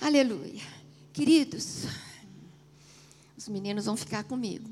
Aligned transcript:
Aleluia. 0.00 0.62
Queridos, 1.12 1.84
os 3.36 3.48
meninos 3.48 3.86
vão 3.86 3.96
ficar 3.96 4.22
comigo. 4.22 4.70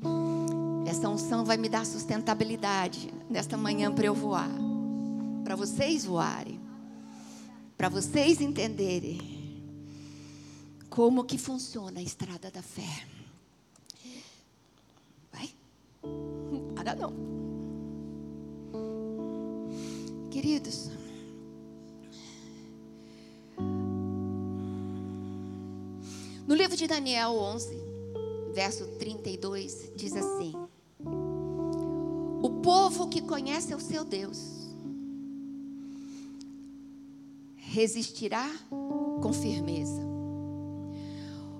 Essa 0.87 1.09
unção 1.09 1.43
vai 1.43 1.57
me 1.57 1.67
dar 1.67 1.85
sustentabilidade 1.85 3.13
nesta 3.29 3.57
manhã 3.57 3.91
para 3.93 4.05
eu 4.05 4.15
voar. 4.15 4.49
Para 5.43 5.55
vocês 5.55 6.05
voarem. 6.05 6.59
Para 7.77 7.89
vocês 7.89 8.39
entenderem 8.39 9.19
como 10.89 11.25
que 11.25 11.37
funciona 11.37 11.99
a 11.99 12.03
estrada 12.03 12.49
da 12.49 12.63
fé. 12.63 13.05
Vai? 15.31 15.49
Para 16.73 16.95
não. 16.95 17.13
Queridos, 20.31 20.89
no 26.47 26.55
livro 26.55 26.77
de 26.77 26.87
Daniel 26.87 27.31
11, 27.31 27.77
verso 28.53 28.87
32, 28.97 29.91
diz 29.97 30.15
assim: 30.15 30.53
O 32.41 32.61
povo 32.63 33.09
que 33.09 33.21
conhece 33.21 33.75
o 33.75 33.79
seu 33.81 34.05
Deus 34.05 34.55
resistirá 37.57 38.49
com 39.21 39.33
firmeza. 39.33 40.01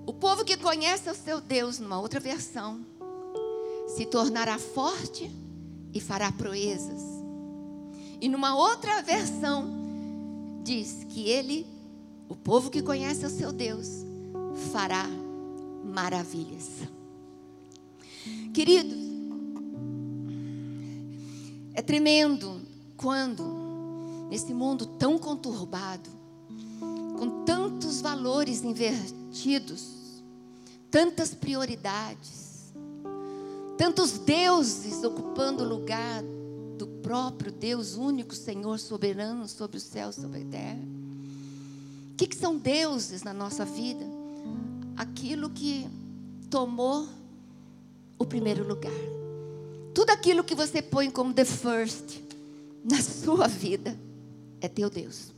O 0.06 0.12
povo 0.14 0.42
que 0.42 0.56
conhece 0.56 1.10
o 1.10 1.14
seu 1.14 1.38
Deus, 1.38 1.78
numa 1.78 2.00
outra 2.00 2.18
versão, 2.18 2.80
se 3.86 4.06
tornará 4.06 4.58
forte 4.58 5.30
e 5.92 6.00
fará 6.00 6.32
proezas. 6.32 7.02
E 8.20 8.28
numa 8.28 8.56
outra 8.56 9.02
versão, 9.02 9.68
diz 10.64 11.04
que 11.10 11.28
ele, 11.28 11.66
o 12.26 12.34
povo 12.34 12.70
que 12.70 12.82
conhece 12.82 13.24
o 13.26 13.30
seu 13.30 13.52
Deus, 13.52 14.07
fará 14.72 15.06
maravilhas. 15.84 16.68
Querido, 18.52 18.94
é 21.74 21.82
tremendo 21.82 22.60
quando, 22.96 24.28
nesse 24.28 24.52
mundo 24.52 24.84
tão 24.84 25.18
conturbado, 25.18 26.10
com 27.18 27.44
tantos 27.44 28.00
valores 28.00 28.62
invertidos, 28.62 30.22
tantas 30.90 31.34
prioridades, 31.34 32.72
tantos 33.76 34.18
deuses 34.18 35.04
ocupando 35.04 35.62
o 35.62 35.68
lugar 35.68 36.22
do 36.76 36.86
próprio 36.86 37.52
Deus 37.52 37.94
único, 37.94 38.34
Senhor 38.34 38.78
soberano 38.78 39.46
sobre 39.46 39.76
o 39.76 39.80
céu, 39.80 40.12
sobre 40.12 40.42
a 40.42 40.44
terra. 40.46 40.82
O 42.12 42.16
que, 42.16 42.26
que 42.26 42.36
são 42.36 42.56
deuses 42.56 43.22
na 43.22 43.32
nossa 43.32 43.64
vida? 43.64 44.17
Aquilo 44.98 45.48
que 45.48 45.88
tomou 46.50 47.08
o 48.18 48.26
primeiro 48.26 48.66
lugar. 48.66 48.92
Tudo 49.94 50.10
aquilo 50.10 50.42
que 50.42 50.56
você 50.56 50.82
põe 50.82 51.08
como 51.08 51.32
the 51.32 51.44
first 51.44 52.20
na 52.84 53.00
sua 53.00 53.46
vida 53.46 53.96
é 54.60 54.68
teu 54.68 54.90
Deus. 54.90 55.32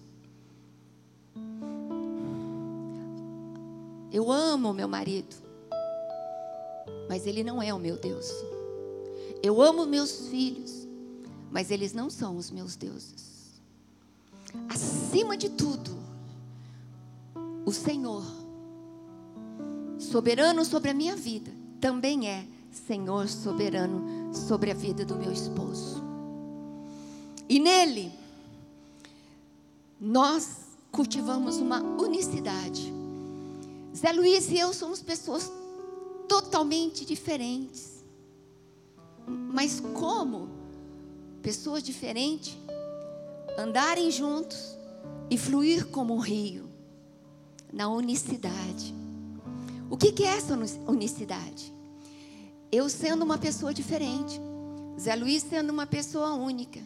Eu 4.10 4.32
amo 4.32 4.72
meu 4.72 4.88
marido, 4.88 5.36
mas 7.06 7.26
ele 7.26 7.44
não 7.44 7.62
é 7.62 7.72
o 7.72 7.78
meu 7.78 7.96
Deus. 7.96 8.26
Eu 9.42 9.60
amo 9.60 9.84
meus 9.84 10.28
filhos, 10.28 10.88
mas 11.50 11.70
eles 11.70 11.92
não 11.92 12.08
são 12.08 12.36
os 12.36 12.50
meus 12.50 12.76
deuses. 12.76 13.60
Acima 14.68 15.36
de 15.36 15.50
tudo, 15.50 15.96
o 17.64 17.72
Senhor 17.72 18.39
soberano 20.00 20.64
sobre 20.64 20.90
a 20.90 20.94
minha 20.94 21.14
vida, 21.14 21.52
também 21.80 22.28
é 22.28 22.44
Senhor 22.72 23.28
soberano 23.28 24.34
sobre 24.34 24.70
a 24.70 24.74
vida 24.74 25.04
do 25.04 25.16
meu 25.16 25.32
esposo. 25.32 26.02
E 27.48 27.58
nele, 27.58 28.12
nós 30.00 30.56
cultivamos 30.90 31.56
uma 31.56 31.80
unicidade. 31.80 32.92
Zé 33.94 34.12
Luiz 34.12 34.50
e 34.50 34.58
eu 34.58 34.72
somos 34.72 35.02
pessoas 35.02 35.50
totalmente 36.28 37.04
diferentes. 37.04 38.04
Mas 39.26 39.80
como 39.80 40.48
pessoas 41.42 41.82
diferentes 41.82 42.56
andarem 43.58 44.10
juntos 44.10 44.78
e 45.28 45.36
fluir 45.36 45.86
como 45.88 46.14
um 46.14 46.20
rio 46.20 46.68
na 47.72 47.88
unicidade. 47.88 48.99
O 49.90 49.96
que, 49.96 50.22
é 50.22 50.28
essa 50.28 50.56
unicidade? 50.86 51.74
Eu 52.70 52.88
sendo 52.88 53.24
uma 53.24 53.36
pessoa 53.36 53.74
diferente, 53.74 54.40
Zé 54.98 55.16
Luiz 55.16 55.42
sendo 55.42 55.70
uma 55.70 55.84
pessoa 55.84 56.32
única, 56.34 56.80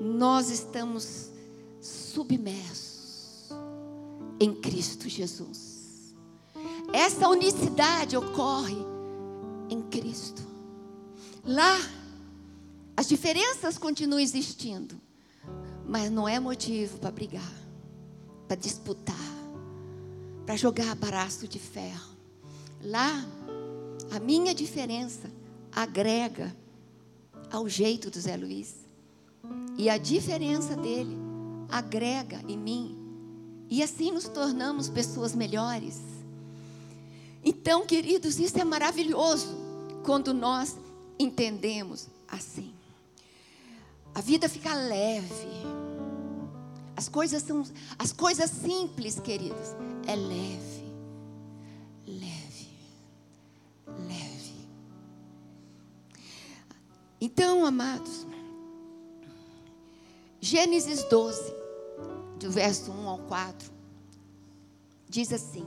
nós 0.00 0.48
estamos 0.48 1.32
submersos 1.80 3.48
em 4.38 4.54
Cristo 4.54 5.08
Jesus. 5.08 6.14
Essa 6.92 7.28
unicidade 7.28 8.16
ocorre 8.16 8.76
em 9.68 9.82
Cristo. 9.82 10.42
Lá, 11.44 11.76
as 12.96 13.08
diferenças 13.08 13.76
continuam 13.76 14.20
existindo, 14.20 15.00
mas 15.84 16.12
não 16.12 16.28
é 16.28 16.38
motivo 16.38 16.98
para 16.98 17.10
brigar, 17.10 17.52
para 18.46 18.56
disputar, 18.56 19.16
para 20.46 20.56
jogar 20.56 20.94
braço 20.94 21.48
de 21.48 21.58
ferro. 21.58 22.15
Lá, 22.86 23.26
a 24.12 24.20
minha 24.20 24.54
diferença 24.54 25.28
agrega 25.72 26.56
ao 27.50 27.68
jeito 27.68 28.08
do 28.12 28.20
Zé 28.20 28.36
Luiz. 28.36 28.76
E 29.76 29.90
a 29.90 29.98
diferença 29.98 30.76
dele 30.76 31.16
agrega 31.68 32.40
em 32.46 32.56
mim. 32.56 32.96
E 33.68 33.82
assim 33.82 34.12
nos 34.12 34.28
tornamos 34.28 34.88
pessoas 34.88 35.34
melhores. 35.34 36.00
Então, 37.44 37.84
queridos, 37.84 38.38
isso 38.38 38.56
é 38.56 38.64
maravilhoso 38.64 39.56
quando 40.04 40.32
nós 40.32 40.76
entendemos 41.18 42.06
assim. 42.28 42.72
A 44.14 44.20
vida 44.20 44.48
fica 44.48 44.72
leve. 44.72 45.48
As 46.96 47.08
coisas 47.08 47.42
são 47.42 47.64
as 47.98 48.12
coisas 48.12 48.48
simples, 48.48 49.18
queridos, 49.18 49.74
é 50.06 50.14
leve. 50.14 50.76
Então, 57.20 57.64
amados, 57.64 58.26
Gênesis 60.38 61.02
12, 61.04 61.54
do 62.38 62.50
verso 62.50 62.92
1 62.92 63.08
ao 63.08 63.18
4, 63.20 63.70
diz 65.08 65.32
assim: 65.32 65.66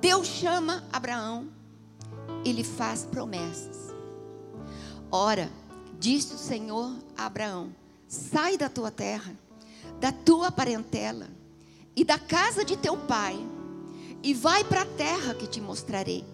Deus 0.00 0.26
chama 0.26 0.82
Abraão 0.90 1.48
e 2.44 2.52
lhe 2.52 2.64
faz 2.64 3.04
promessas. 3.04 3.94
Ora, 5.12 5.50
disse 5.98 6.34
o 6.34 6.38
Senhor 6.38 6.96
a 7.14 7.26
Abraão: 7.26 7.74
Sai 8.08 8.56
da 8.56 8.70
tua 8.70 8.90
terra, 8.90 9.36
da 10.00 10.10
tua 10.10 10.50
parentela 10.50 11.28
e 11.94 12.04
da 12.04 12.18
casa 12.18 12.64
de 12.64 12.78
teu 12.78 12.96
pai, 12.96 13.38
e 14.22 14.32
vai 14.32 14.64
para 14.64 14.82
a 14.82 14.86
terra 14.86 15.34
que 15.34 15.46
te 15.46 15.60
mostrarei. 15.60 16.24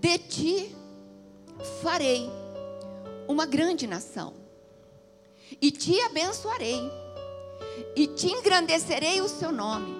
De 0.00 0.16
ti 0.18 0.74
farei 1.82 2.30
uma 3.28 3.46
grande 3.46 3.86
nação, 3.86 4.34
e 5.60 5.70
te 5.70 6.00
abençoarei, 6.00 6.80
e 7.94 8.06
te 8.08 8.26
engrandecerei 8.26 9.20
o 9.20 9.28
seu 9.28 9.52
nome, 9.52 9.94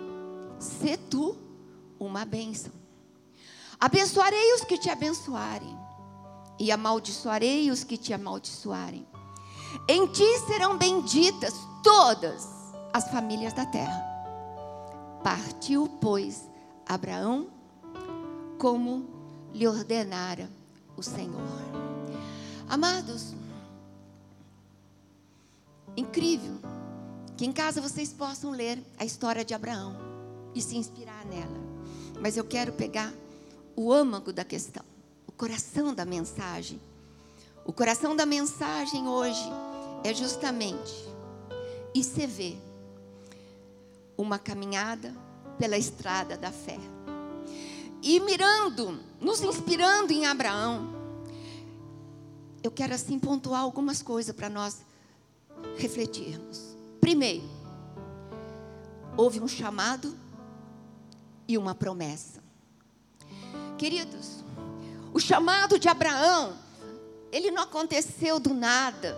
se 0.59 0.97
tu 0.97 1.37
uma 2.00 2.25
bênção. 2.25 2.73
Abençoarei 3.79 4.55
os 4.55 4.62
que 4.62 4.79
te 4.79 4.91
abençoarem, 4.91 5.79
e 6.58 6.73
amaldiçoarei 6.73 7.70
os 7.70 7.85
que 7.85 7.97
te 7.97 8.12
amaldiçoarem. 8.12 9.06
Em 9.87 10.06
ti 10.06 10.26
serão 10.47 10.76
benditas 10.76 11.55
todas 11.85 12.49
as 12.93 13.08
famílias 13.11 13.52
da 13.52 13.67
terra. 13.67 14.02
Partiu, 15.23 15.88
pois, 16.00 16.49
Abraão 16.87 17.49
como 18.58 19.06
lhe 19.52 19.67
ordenara 19.69 20.50
o 20.97 21.02
Senhor. 21.02 21.88
Amados, 22.69 23.35
incrível 25.97 26.59
que 27.35 27.47
em 27.47 27.53
casa 27.53 27.81
vocês 27.81 28.12
possam 28.12 28.50
ler 28.50 28.79
a 28.99 29.05
história 29.05 29.43
de 29.44 29.55
Abraão 29.55 29.97
e 30.55 30.61
se 30.61 30.76
inspirar 30.76 31.25
nela. 31.25 31.56
Mas 32.20 32.37
eu 32.37 32.44
quero 32.44 32.73
pegar 32.73 33.12
o 33.75 33.93
âmago 33.93 34.32
da 34.32 34.44
questão, 34.44 34.85
o 35.26 35.32
coração 35.32 35.94
da 35.94 36.05
mensagem. 36.05 36.81
O 37.65 37.73
coração 37.73 38.15
da 38.15 38.26
mensagem 38.26 39.09
hoje 39.09 39.49
é 40.05 40.12
justamente 40.12 40.93
ICV, 41.94 42.59
uma 44.17 44.38
caminhada 44.38 45.14
pela 45.59 45.79
estrada 45.79 46.37
da 46.37 46.50
fé. 46.50 46.79
E 48.03 48.21
mirando, 48.21 49.00
nos 49.21 49.41
inspirando 49.41 50.12
em 50.12 50.26
Abraão, 50.26 50.98
eu 52.62 52.70
quero 52.70 52.94
assim 52.94 53.19
pontuar 53.19 53.62
algumas 53.62 54.02
coisas 54.02 54.34
para 54.34 54.49
nós 54.49 54.78
refletirmos. 55.76 56.76
Primeiro, 57.00 57.49
houve 59.16 59.40
um 59.40 59.49
chamado 59.49 60.16
e 61.46 61.56
uma 61.56 61.75
promessa. 61.75 62.43
Queridos, 63.76 64.44
o 65.12 65.20
chamado 65.20 65.78
de 65.78 65.88
Abraão, 65.88 66.56
ele 67.32 67.50
não 67.50 67.62
aconteceu 67.62 68.38
do 68.38 68.52
nada. 68.52 69.16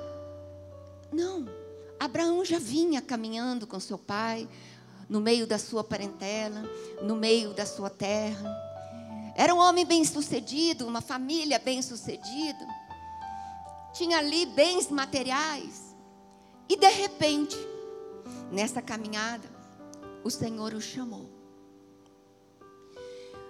Não. 1.13 1.49
Abraão 1.99 2.45
já 2.45 2.59
vinha 2.59 3.03
caminhando 3.03 3.67
com 3.67 3.79
seu 3.81 3.99
pai, 3.99 4.49
no 5.09 5.21
meio 5.21 5.47
da 5.47 5.59
sua 5.59 5.83
parentela, 5.83 6.63
no 7.03 7.17
meio 7.17 7.53
da 7.53 7.67
sua 7.67 7.91
terra. 7.91 8.49
Era 9.35 9.55
um 9.55 9.59
homem 9.59 9.85
bem-sucedido, 9.85 10.87
uma 10.87 11.01
família 11.01 11.59
bem-sucedida. 11.59 12.80
Tinha 13.93 14.19
ali 14.19 14.47
bens 14.47 14.91
materiais. 14.91 15.97
E 16.69 16.77
de 16.77 16.89
repente, 16.89 17.57
nessa 18.51 18.81
caminhada, 18.81 19.49
o 20.23 20.31
Senhor 20.31 20.73
o 20.75 20.81
chamou. 20.81 21.29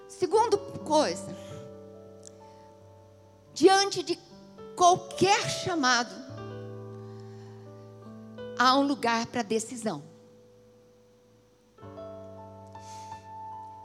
Segundo 0.09 0.59
coisa, 0.85 1.37
diante 3.55 4.03
de 4.03 4.19
qualquer 4.75 5.49
chamado, 5.49 6.15
há 8.59 8.77
um 8.77 8.87
lugar 8.87 9.27
para 9.27 9.43
decisão. 9.43 10.03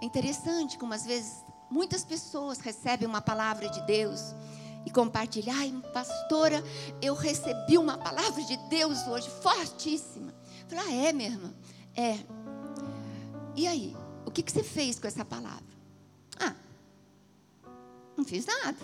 É 0.02 0.06
interessante 0.06 0.78
como 0.78 0.94
às 0.94 1.06
vezes 1.06 1.44
muitas 1.70 2.04
pessoas 2.04 2.60
recebem 2.60 3.08
uma 3.08 3.22
palavra 3.22 3.70
de 3.70 3.82
Deus 3.86 4.22
e 4.86 4.92
compartilham. 4.92 5.56
Ai, 5.56 5.74
pastora, 5.94 6.64
eu 7.02 7.14
recebi 7.14 7.78
uma 7.78 7.98
palavra 7.98 8.44
de 8.44 8.58
Deus 8.70 9.06
hoje, 9.08 9.30
fortíssima. 9.42 10.34
Fala, 10.68 10.84
ah, 10.84 10.94
é, 10.94 11.12
minha 11.12 11.30
irmã? 11.30 11.54
É. 11.96 12.20
E 13.56 13.68
aí, 13.68 13.96
o 14.26 14.32
que, 14.32 14.44
que 14.44 14.52
você 14.52 14.64
fez 14.64 15.00
com 15.00 15.08
essa 15.08 15.26
palavra? 15.26 15.64
Ah, 16.40 16.54
não 18.16 18.26
fiz 18.26 18.46
nada. 18.46 18.78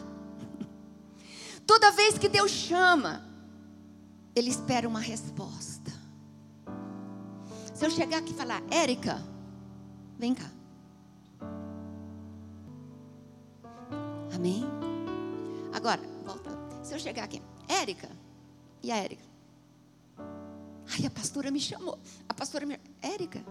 Toda 1.68 1.92
vez 1.92 2.18
que 2.18 2.28
Deus 2.30 2.52
chama, 2.52 3.24
Ele 4.36 4.50
espera 4.50 4.88
uma 4.88 5.00
resposta. 5.00 5.92
Se 7.74 7.86
eu 7.86 7.92
chegar 7.92 8.20
aqui 8.20 8.32
e 8.32 8.36
falar, 8.36 8.62
Érica, 8.70 9.22
vem 10.18 10.36
cá. 10.36 10.50
Amém? 14.34 14.91
Agora, 15.82 16.02
volta. 16.24 16.52
Se 16.84 16.94
eu 16.94 17.00
chegar 17.00 17.24
aqui, 17.24 17.42
Érica, 17.68 18.08
e 18.84 18.92
a 18.92 18.98
Érica? 18.98 19.26
Ai, 20.94 21.08
a 21.08 21.10
pastora 21.10 21.50
me 21.50 21.60
chamou. 21.60 21.98
A 22.30 22.36
pastora 22.36 22.68
me. 22.68 22.80
Érica. 23.02 23.44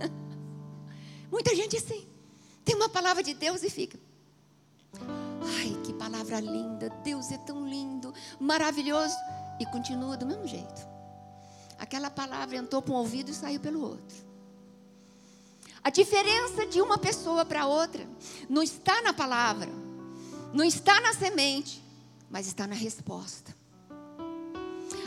Muita 1.30 1.54
gente 1.54 1.76
assim. 1.76 2.08
Tem 2.64 2.74
uma 2.74 2.88
palavra 2.88 3.22
de 3.22 3.34
Deus 3.34 3.62
e 3.62 3.68
fica. 3.68 4.00
Ai, 5.58 5.78
que 5.84 5.92
palavra 5.92 6.40
linda. 6.40 6.88
Deus 7.04 7.30
é 7.32 7.36
tão 7.36 7.68
lindo, 7.68 8.14
maravilhoso. 8.40 9.14
E 9.60 9.66
continua 9.66 10.16
do 10.16 10.24
mesmo 10.24 10.46
jeito. 10.46 10.88
Aquela 11.78 12.08
palavra 12.08 12.56
entrou 12.56 12.80
para 12.80 12.94
um 12.94 12.96
ouvido 12.96 13.30
e 13.30 13.34
saiu 13.34 13.60
pelo 13.60 13.82
outro. 13.82 14.26
A 15.84 15.90
diferença 15.90 16.66
de 16.66 16.80
uma 16.80 16.96
pessoa 16.96 17.44
para 17.44 17.66
outra 17.66 18.08
não 18.48 18.62
está 18.62 19.02
na 19.02 19.12
palavra, 19.12 19.70
não 20.52 20.64
está 20.64 21.00
na 21.00 21.12
semente, 21.12 21.82
mas 22.30 22.46
está 22.46 22.66
na 22.66 22.74
resposta. 22.74 23.54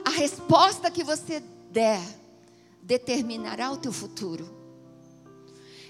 A 0.05 0.09
resposta 0.09 0.91
que 0.91 1.03
você 1.03 1.39
der 1.69 2.01
determinará 2.81 3.71
o 3.71 3.77
teu 3.77 3.91
futuro. 3.91 4.59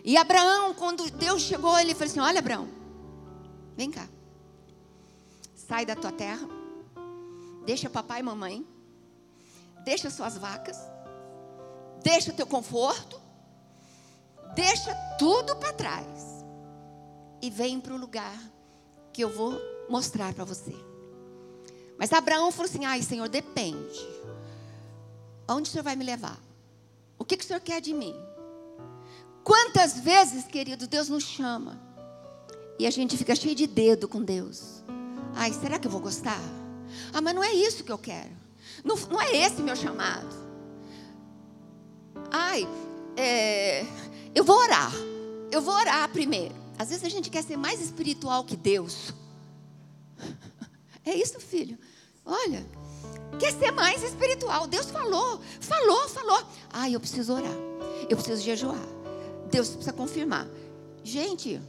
E 0.04 0.18
Abraão, 0.18 0.74
quando 0.74 1.10
Deus 1.12 1.42
chegou, 1.42 1.78
ele 1.80 1.94
falou 1.94 2.10
assim: 2.10 2.20
Olha, 2.20 2.40
Abraão, 2.40 2.68
vem 3.76 3.92
cá, 3.92 4.08
sai 5.56 5.86
da 5.86 5.96
tua 5.96 6.12
terra, 6.12 6.48
deixa 7.66 7.90
papai 7.90 8.20
e 8.20 8.24
mamãe, 8.24 8.66
deixa 9.84 10.10
suas 10.10 10.38
vacas, 10.38 10.78
deixa 12.04 12.32
o 12.32 12.36
teu 12.36 12.48
conforto, 12.48 13.22
deixa 14.56 14.94
tudo 15.18 15.56
para 15.56 15.74
trás 15.74 16.46
e 17.42 17.50
vem 17.50 17.80
para 17.80 17.94
o 17.94 17.98
lugar 17.98 18.38
que 19.14 19.24
eu 19.24 19.30
vou 19.30 19.60
mostrar 19.90 20.34
para 20.34 20.46
você. 20.46 20.76
Mas 21.98 22.12
Abraão 22.14 22.52
falou 22.52 22.70
assim: 22.70 22.86
ai, 22.86 23.02
Senhor, 23.02 23.28
depende. 23.28 24.08
Onde 25.48 25.70
o 25.70 25.72
Senhor 25.72 25.84
vai 25.84 25.96
me 25.96 26.04
levar? 26.04 26.40
O 27.18 27.26
que, 27.26 27.38
que 27.38 27.44
o 27.44 27.48
Senhor 27.48 27.60
quer 27.60 27.82
de 27.82 27.94
mim? 27.94 28.16
Quantas 29.44 30.00
vezes, 30.00 30.46
querido, 30.46 30.88
Deus 30.88 31.10
nos 31.10 31.24
chama 31.24 31.80
e 32.80 32.88
a 32.88 32.92
gente 32.92 33.18
fica 33.18 33.36
cheio 33.36 33.54
de 33.54 33.68
dedo 33.68 34.08
com 34.08 34.24
Deus. 34.24 34.84
Ai, 35.36 35.54
será 35.54 35.78
que 35.78 35.88
eu 35.88 35.92
vou 35.92 36.02
gostar? 36.02 36.42
Ah, 37.14 37.22
mas 37.22 37.36
não 37.36 37.44
é 37.44 37.54
isso 37.54 37.84
que 37.84 37.92
eu 37.92 37.98
quero. 37.98 38.32
Não, 38.84 38.96
não 38.96 39.22
é 39.22 39.36
esse 39.36 39.62
meu 39.62 39.76
chamado. 39.76 40.36
Ai, 42.32 42.68
é, 43.16 43.86
eu 44.34 44.44
vou 44.44 44.58
orar. 44.58 44.92
Eu 45.52 45.62
vou 45.62 45.74
orar 45.74 46.10
primeiro. 46.10 46.61
Às 46.82 46.90
vezes 46.90 47.04
a 47.06 47.10
gente 47.10 47.30
quer 47.30 47.44
ser 47.44 47.58
mais 47.58 47.80
espiritual 47.80 48.44
que 48.44 48.58
Deus. 48.58 49.14
É 51.04 51.16
isso, 51.16 51.40
filho. 51.40 51.80
Olha, 52.24 52.64
quer 53.40 53.52
ser 53.54 53.72
mais 53.72 54.04
espiritual. 54.04 54.68
Deus 54.68 54.86
falou, 54.86 55.42
falou, 55.60 56.08
falou. 56.10 56.48
Ah, 56.72 56.88
eu 56.88 57.00
preciso 57.00 57.34
orar. 57.34 57.56
Eu 58.08 58.16
preciso 58.16 58.40
jejuar. 58.44 58.78
Deus 59.50 59.70
precisa 59.70 59.92
confirmar. 59.92 60.48
Gente, 61.04 61.60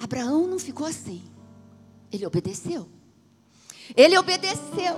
Abraão 0.00 0.46
não 0.46 0.58
ficou 0.60 0.86
assim. 0.86 1.20
Ele 2.12 2.24
obedeceu. 2.24 2.88
Ele 3.96 4.16
obedeceu. 4.16 4.96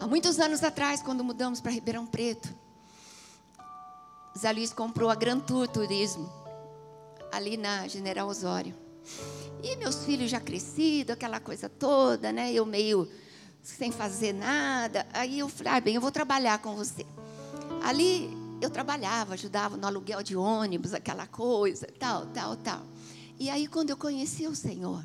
Há 0.00 0.06
muitos 0.06 0.40
anos 0.40 0.64
atrás, 0.64 1.02
quando 1.02 1.22
mudamos 1.22 1.60
para 1.60 1.72
Ribeirão 1.72 2.06
Preto, 2.06 2.48
Zé 4.38 4.52
Luiz 4.52 4.72
comprou 4.72 5.10
a 5.10 5.16
Gran 5.16 5.40
Tour 5.40 5.66
Turismo, 5.66 6.32
ali 7.32 7.56
na 7.56 7.88
General 7.88 8.28
Osório. 8.28 8.72
E 9.60 9.74
meus 9.74 10.04
filhos 10.04 10.30
já 10.30 10.38
crescidos, 10.38 11.14
aquela 11.14 11.40
coisa 11.40 11.68
toda, 11.68 12.30
né? 12.30 12.52
Eu 12.52 12.64
meio 12.64 13.10
sem 13.60 13.90
fazer 13.90 14.32
nada. 14.32 15.04
Aí 15.12 15.40
eu 15.40 15.48
falei, 15.48 15.72
ah, 15.72 15.80
bem, 15.80 15.96
eu 15.96 16.00
vou 16.00 16.12
trabalhar 16.12 16.60
com 16.60 16.76
você. 16.76 17.04
Ali 17.82 18.30
eu 18.60 18.70
trabalhava, 18.70 19.34
ajudava 19.34 19.76
no 19.76 19.88
aluguel 19.88 20.22
de 20.22 20.36
ônibus, 20.36 20.94
aquela 20.94 21.26
coisa, 21.26 21.88
tal, 21.98 22.26
tal, 22.26 22.54
tal. 22.54 22.82
E 23.40 23.50
aí 23.50 23.66
quando 23.66 23.90
eu 23.90 23.96
conheci 23.96 24.46
o 24.46 24.54
Senhor, 24.54 25.04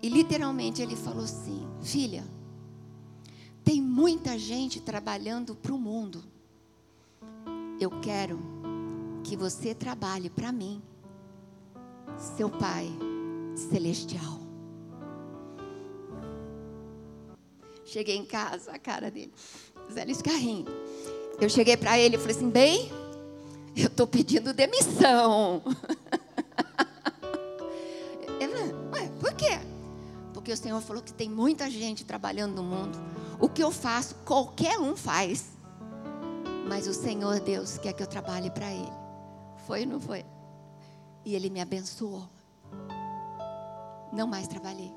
e 0.00 0.08
literalmente 0.08 0.80
ele 0.80 0.94
falou 0.94 1.24
assim: 1.24 1.66
Filha, 1.82 2.22
tem 3.64 3.82
muita 3.82 4.38
gente 4.38 4.80
trabalhando 4.80 5.56
para 5.56 5.74
o 5.74 5.78
mundo. 5.78 6.22
Eu 7.80 7.90
quero 8.00 8.53
que 9.24 9.36
você 9.36 9.74
trabalhe 9.74 10.30
para 10.30 10.52
mim, 10.52 10.80
seu 12.36 12.48
Pai 12.48 12.88
Celestial. 13.70 14.40
Cheguei 17.84 18.16
em 18.16 18.24
casa, 18.24 18.70
a 18.70 18.78
cara 18.78 19.10
dele, 19.10 19.32
Zé 19.92 20.04
Luiz 20.04 20.22
Carrinho. 20.22 20.66
Eu 21.40 21.48
cheguei 21.48 21.76
para 21.76 21.98
ele 21.98 22.14
e 22.14 22.18
falei 22.18 22.36
assim: 22.36 22.50
bem, 22.50 22.92
eu 23.74 23.86
estou 23.86 24.06
pedindo 24.06 24.54
demissão. 24.54 25.62
porque 30.44 30.52
o 30.52 30.56
Senhor 30.58 30.78
falou 30.82 31.02
que 31.02 31.14
tem 31.14 31.30
muita 31.30 31.70
gente 31.70 32.04
trabalhando 32.04 32.56
no 32.56 32.62
mundo. 32.62 32.98
O 33.40 33.48
que 33.48 33.62
eu 33.62 33.70
faço, 33.70 34.14
qualquer 34.26 34.78
um 34.78 34.94
faz. 34.94 35.46
Mas 36.68 36.86
o 36.86 36.92
Senhor 36.92 37.40
Deus 37.40 37.78
quer 37.78 37.94
que 37.94 38.02
eu 38.02 38.06
trabalhe 38.06 38.50
para 38.50 38.70
Ele. 38.70 39.03
Foi 39.66 39.80
ou 39.80 39.86
não 39.86 40.00
foi? 40.00 40.24
E 41.24 41.34
Ele 41.34 41.50
me 41.50 41.60
abençoou. 41.60 42.28
Não 44.12 44.26
mais 44.26 44.46
trabalhei. 44.46 44.92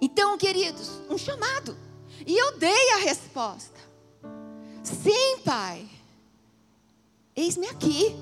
Então, 0.00 0.38
queridos, 0.38 0.88
um 1.10 1.18
chamado. 1.18 1.76
E 2.26 2.36
eu 2.36 2.58
dei 2.58 2.92
a 2.92 2.98
resposta. 2.98 3.78
Sim, 4.82 5.38
Pai. 5.44 5.86
Eis-me 7.34 7.66
aqui. 7.68 8.16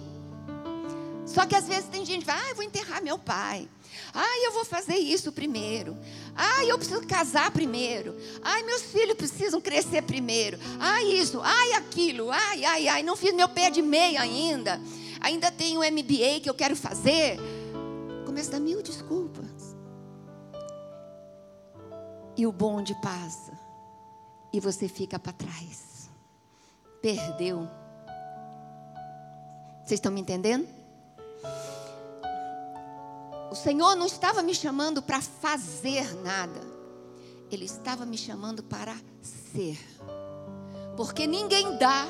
Só 1.26 1.44
que 1.44 1.56
às 1.56 1.66
vezes 1.66 1.88
tem 1.88 2.04
gente 2.04 2.20
que 2.20 2.26
vai, 2.26 2.40
ah, 2.40 2.50
eu 2.50 2.54
vou 2.54 2.64
enterrar 2.64 3.02
meu 3.02 3.18
pai. 3.18 3.68
Ai, 4.14 4.46
eu 4.46 4.52
vou 4.52 4.64
fazer 4.64 4.96
isso 4.96 5.32
primeiro. 5.32 5.96
Ai, 6.34 6.70
eu 6.70 6.78
preciso 6.78 7.06
casar 7.06 7.50
primeiro. 7.50 8.16
Ai, 8.42 8.62
meus 8.62 8.82
filhos 8.82 9.16
precisam 9.16 9.60
crescer 9.60 10.02
primeiro. 10.02 10.58
Ai, 10.78 11.04
isso. 11.04 11.40
Ai, 11.42 11.72
aquilo. 11.72 12.30
Ai, 12.30 12.64
ai, 12.64 12.88
ai. 12.88 13.02
Não 13.02 13.16
fiz 13.16 13.34
meu 13.34 13.48
pé 13.48 13.70
de 13.70 13.82
meia 13.82 14.20
ainda. 14.22 14.80
Ainda 15.26 15.50
tenho 15.50 15.80
MBA 15.80 16.38
que 16.40 16.48
eu 16.48 16.54
quero 16.54 16.76
fazer. 16.76 17.36
Começa 18.24 18.48
a 18.48 18.52
dar 18.52 18.60
mil 18.60 18.80
desculpas. 18.80 19.76
E 22.36 22.46
o 22.46 22.52
bonde 22.52 22.94
passa. 23.02 23.58
E 24.52 24.60
você 24.60 24.86
fica 24.86 25.18
para 25.18 25.32
trás. 25.32 26.08
Perdeu. 27.02 27.68
Vocês 29.78 29.98
estão 29.98 30.12
me 30.12 30.20
entendendo? 30.20 30.68
O 33.50 33.54
Senhor 33.56 33.96
não 33.96 34.06
estava 34.06 34.44
me 34.44 34.54
chamando 34.54 35.02
para 35.02 35.20
fazer 35.20 36.14
nada. 36.22 36.60
Ele 37.50 37.64
estava 37.64 38.06
me 38.06 38.16
chamando 38.16 38.62
para 38.62 38.94
ser. 39.20 39.76
Porque 40.96 41.26
ninguém 41.26 41.76
dá 41.78 42.06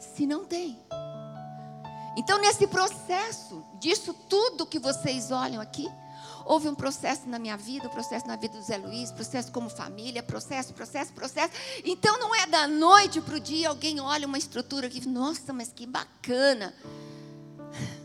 se 0.00 0.26
não 0.26 0.44
tem. 0.44 0.76
Então, 2.18 2.36
nesse 2.40 2.66
processo, 2.66 3.64
disso 3.74 4.12
tudo 4.12 4.66
que 4.66 4.80
vocês 4.80 5.30
olham 5.30 5.62
aqui, 5.62 5.88
houve 6.44 6.68
um 6.68 6.74
processo 6.74 7.28
na 7.28 7.38
minha 7.38 7.56
vida, 7.56 7.86
um 7.86 7.90
processo 7.90 8.26
na 8.26 8.34
vida 8.34 8.58
do 8.58 8.64
Zé 8.64 8.76
Luiz, 8.76 9.12
processo 9.12 9.52
como 9.52 9.70
família, 9.70 10.20
processo, 10.20 10.74
processo, 10.74 11.12
processo. 11.12 11.52
Então, 11.84 12.18
não 12.18 12.34
é 12.34 12.44
da 12.48 12.66
noite 12.66 13.20
para 13.20 13.36
o 13.36 13.40
dia 13.40 13.68
alguém 13.68 14.00
olha 14.00 14.26
uma 14.26 14.36
estrutura 14.36 14.90
que, 14.90 15.06
nossa, 15.06 15.52
mas 15.52 15.72
que 15.72 15.86
bacana. 15.86 16.74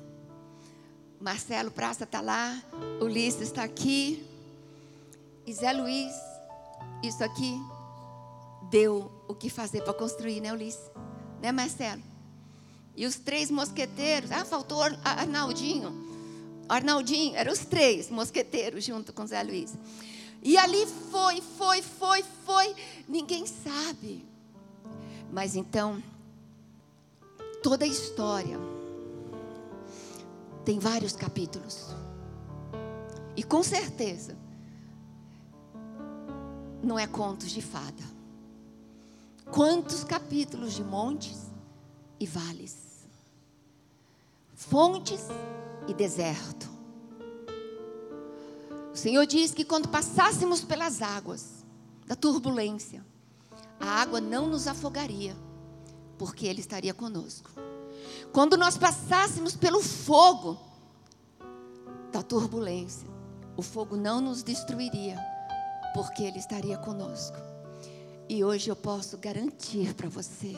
Marcelo 1.20 1.72
Praça 1.72 2.04
está 2.04 2.22
lá, 2.22 2.56
Ulisses 3.02 3.42
está 3.48 3.64
aqui. 3.64 4.24
E 5.44 5.52
Zé 5.56 5.74
Luiz, 5.74 6.14
isso 7.02 7.24
aqui, 7.24 7.60
deu 8.70 9.12
o 9.28 9.34
que 9.34 9.50
fazer 9.50 9.82
para 9.82 9.94
construir, 9.96 10.40
né, 10.40 10.54
Ulisses? 10.54 10.92
Né, 11.42 11.52
Marcelo? 11.52 12.13
E 12.96 13.06
os 13.06 13.16
três 13.16 13.50
mosqueteiros, 13.50 14.32
ah, 14.32 14.46
faltou 14.46 14.82
Arnaldinho. 15.04 15.92
Arnaldinho, 16.70 17.36
eram 17.36 17.52
os 17.52 17.60
três 17.60 18.10
mosqueteiros 18.10 18.84
junto 18.84 19.12
com 19.12 19.26
Zé 19.26 19.42
Luiz. 19.44 19.74
E 20.42 20.58
ali 20.58 20.86
foi, 20.86 21.42
foi, 21.42 21.82
foi, 21.82 22.24
foi, 22.46 22.76
ninguém 23.08 23.46
sabe. 23.46 24.26
Mas 25.32 25.56
então, 25.56 26.04
toda 27.64 27.86
a 27.86 27.88
história 27.88 28.60
tem 30.66 30.80
vários 30.80 31.14
capítulos. 31.16 31.88
E 33.36 33.42
com 33.42 33.64
certeza, 33.64 34.38
não 36.84 37.00
é 37.00 37.08
contos 37.08 37.50
de 37.50 37.62
fada. 37.62 38.04
Quantos 39.52 40.04
capítulos 40.04 40.74
de 40.74 40.84
montes 40.84 41.38
e 42.20 42.26
vales, 42.26 42.83
fontes 44.64 45.28
e 45.88 45.94
deserto. 45.94 46.72
O 48.94 48.98
Senhor 48.98 49.26
diz 49.26 49.52
que 49.52 49.66
quando 49.66 49.90
passássemos 49.90 50.64
pelas 50.64 51.02
águas 51.02 51.66
da 52.06 52.16
turbulência, 52.16 53.04
a 53.80 54.02
água 54.02 54.22
não 54.22 54.48
nos 54.48 54.68
afogaria, 54.68 55.36
porque 56.18 56.46
Ele 56.46 56.62
estaria 56.62 56.94
conosco. 56.94 57.50
Quando 58.32 58.58
nós 58.58 58.78
passássemos 58.78 59.56
pelo 59.56 59.82
fogo 59.82 60.60
da 62.12 62.22
turbulência, 62.22 63.08
o 63.58 63.62
fogo 63.62 63.96
não 63.96 64.22
nos 64.22 64.44
destruiria, 64.44 65.18
porque 65.94 66.24
Ele 66.24 66.40
estaria 66.40 66.78
conosco. 66.78 67.38
E 68.30 68.44
hoje 68.44 68.70
eu 68.70 68.76
posso 68.76 69.18
garantir 69.18 69.94
para 69.94 70.10
você. 70.10 70.56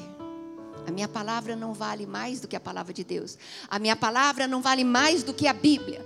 A 0.88 0.92
minha 0.92 1.08
palavra 1.08 1.56
não 1.56 1.74
vale 1.74 2.06
mais 2.06 2.39
do 2.39 2.48
que 2.48 2.56
a 2.56 2.60
palavra 2.60 2.94
de 2.94 3.04
Deus. 3.04 3.38
A 3.70 3.80
minha 3.80 3.96
palavra 3.96 4.48
não 4.48 4.62
vale 4.62 4.84
mais 4.84 5.24
do 5.24 5.34
que 5.34 5.48
a 5.48 5.54
Bíblia. 5.54 6.06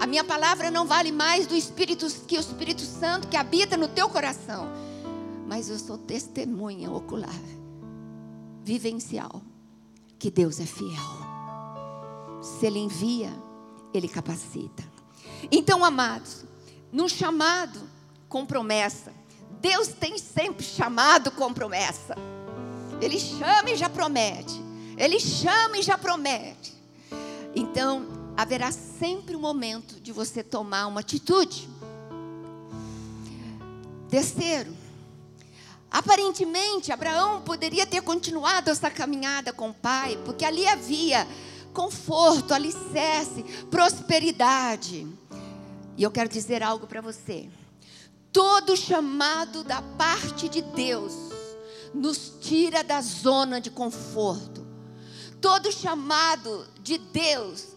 A 0.00 0.06
minha 0.06 0.24
palavra 0.24 0.70
não 0.70 0.86
vale 0.86 1.12
mais 1.12 1.46
do 1.46 1.54
Espírito 1.54 2.06
que 2.26 2.36
o 2.36 2.40
Espírito 2.40 2.82
Santo 2.82 3.28
que 3.28 3.36
habita 3.36 3.76
no 3.76 3.88
teu 3.88 4.08
coração. 4.08 4.68
Mas 5.46 5.68
eu 5.68 5.78
sou 5.78 5.98
testemunha 5.98 6.90
ocular, 6.90 7.40
vivencial 8.62 9.42
que 10.18 10.30
Deus 10.30 10.58
é 10.58 10.64
fiel. 10.66 11.24
Se 12.42 12.66
Ele 12.66 12.78
envia, 12.78 13.30
Ele 13.92 14.08
capacita. 14.08 14.82
Então, 15.50 15.84
amados, 15.84 16.44
num 16.90 17.08
chamado 17.08 17.80
com 18.28 18.46
promessa, 18.46 19.12
Deus 19.60 19.88
tem 19.88 20.16
sempre 20.18 20.64
chamado 20.64 21.30
com 21.30 21.52
promessa. 21.52 22.16
Ele 23.04 23.20
chama 23.20 23.70
e 23.70 23.76
já 23.76 23.88
promete. 23.88 24.60
Ele 24.96 25.20
chama 25.20 25.78
e 25.78 25.82
já 25.82 25.98
promete. 25.98 26.72
Então, 27.54 28.06
haverá 28.36 28.72
sempre 28.72 29.36
um 29.36 29.40
momento 29.40 30.00
de 30.00 30.12
você 30.12 30.42
tomar 30.42 30.86
uma 30.86 31.00
atitude. 31.00 31.68
Terceiro, 34.08 34.74
Aparentemente, 35.94 36.90
Abraão 36.90 37.42
poderia 37.42 37.86
ter 37.86 38.02
continuado 38.02 38.68
essa 38.68 38.90
caminhada 38.90 39.52
com 39.52 39.70
o 39.70 39.74
pai, 39.74 40.18
porque 40.24 40.44
ali 40.44 40.66
havia 40.66 41.24
conforto, 41.72 42.52
alicerce, 42.52 43.44
prosperidade. 43.70 45.06
E 45.96 46.02
eu 46.02 46.10
quero 46.10 46.28
dizer 46.28 46.64
algo 46.64 46.88
para 46.88 47.00
você. 47.00 47.48
Todo 48.32 48.76
chamado 48.76 49.62
da 49.62 49.80
parte 49.80 50.48
de 50.48 50.62
Deus 50.62 51.12
nos 51.94 52.34
tira 52.40 52.82
da 52.82 53.00
zona 53.00 53.60
de 53.60 53.70
conforto. 53.70 54.66
Todo 55.40 55.70
chamado 55.70 56.66
de 56.82 56.98
Deus, 56.98 57.68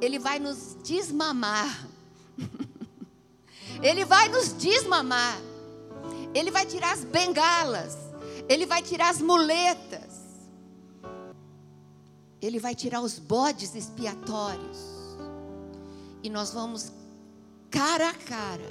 ele 0.00 0.18
vai 0.18 0.38
nos 0.38 0.76
desmamar. 0.82 1.86
ele 3.82 4.04
vai 4.04 4.28
nos 4.28 4.52
desmamar. 4.54 5.38
Ele 6.34 6.50
vai 6.50 6.64
tirar 6.64 6.92
as 6.92 7.04
bengalas. 7.04 7.96
Ele 8.48 8.64
vai 8.64 8.82
tirar 8.82 9.10
as 9.10 9.20
muletas. 9.20 10.08
Ele 12.40 12.58
vai 12.58 12.74
tirar 12.74 13.02
os 13.02 13.18
bodes 13.18 13.74
expiatórios. 13.74 14.78
E 16.22 16.30
nós 16.30 16.52
vamos, 16.52 16.92
cara 17.70 18.08
a 18.08 18.14
cara, 18.14 18.68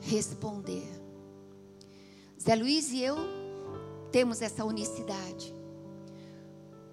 responder. 0.00 0.86
Zé 2.40 2.54
Luiz 2.54 2.90
e 2.90 3.02
eu 3.02 3.35
temos 4.10 4.42
essa 4.42 4.64
unicidade. 4.64 5.54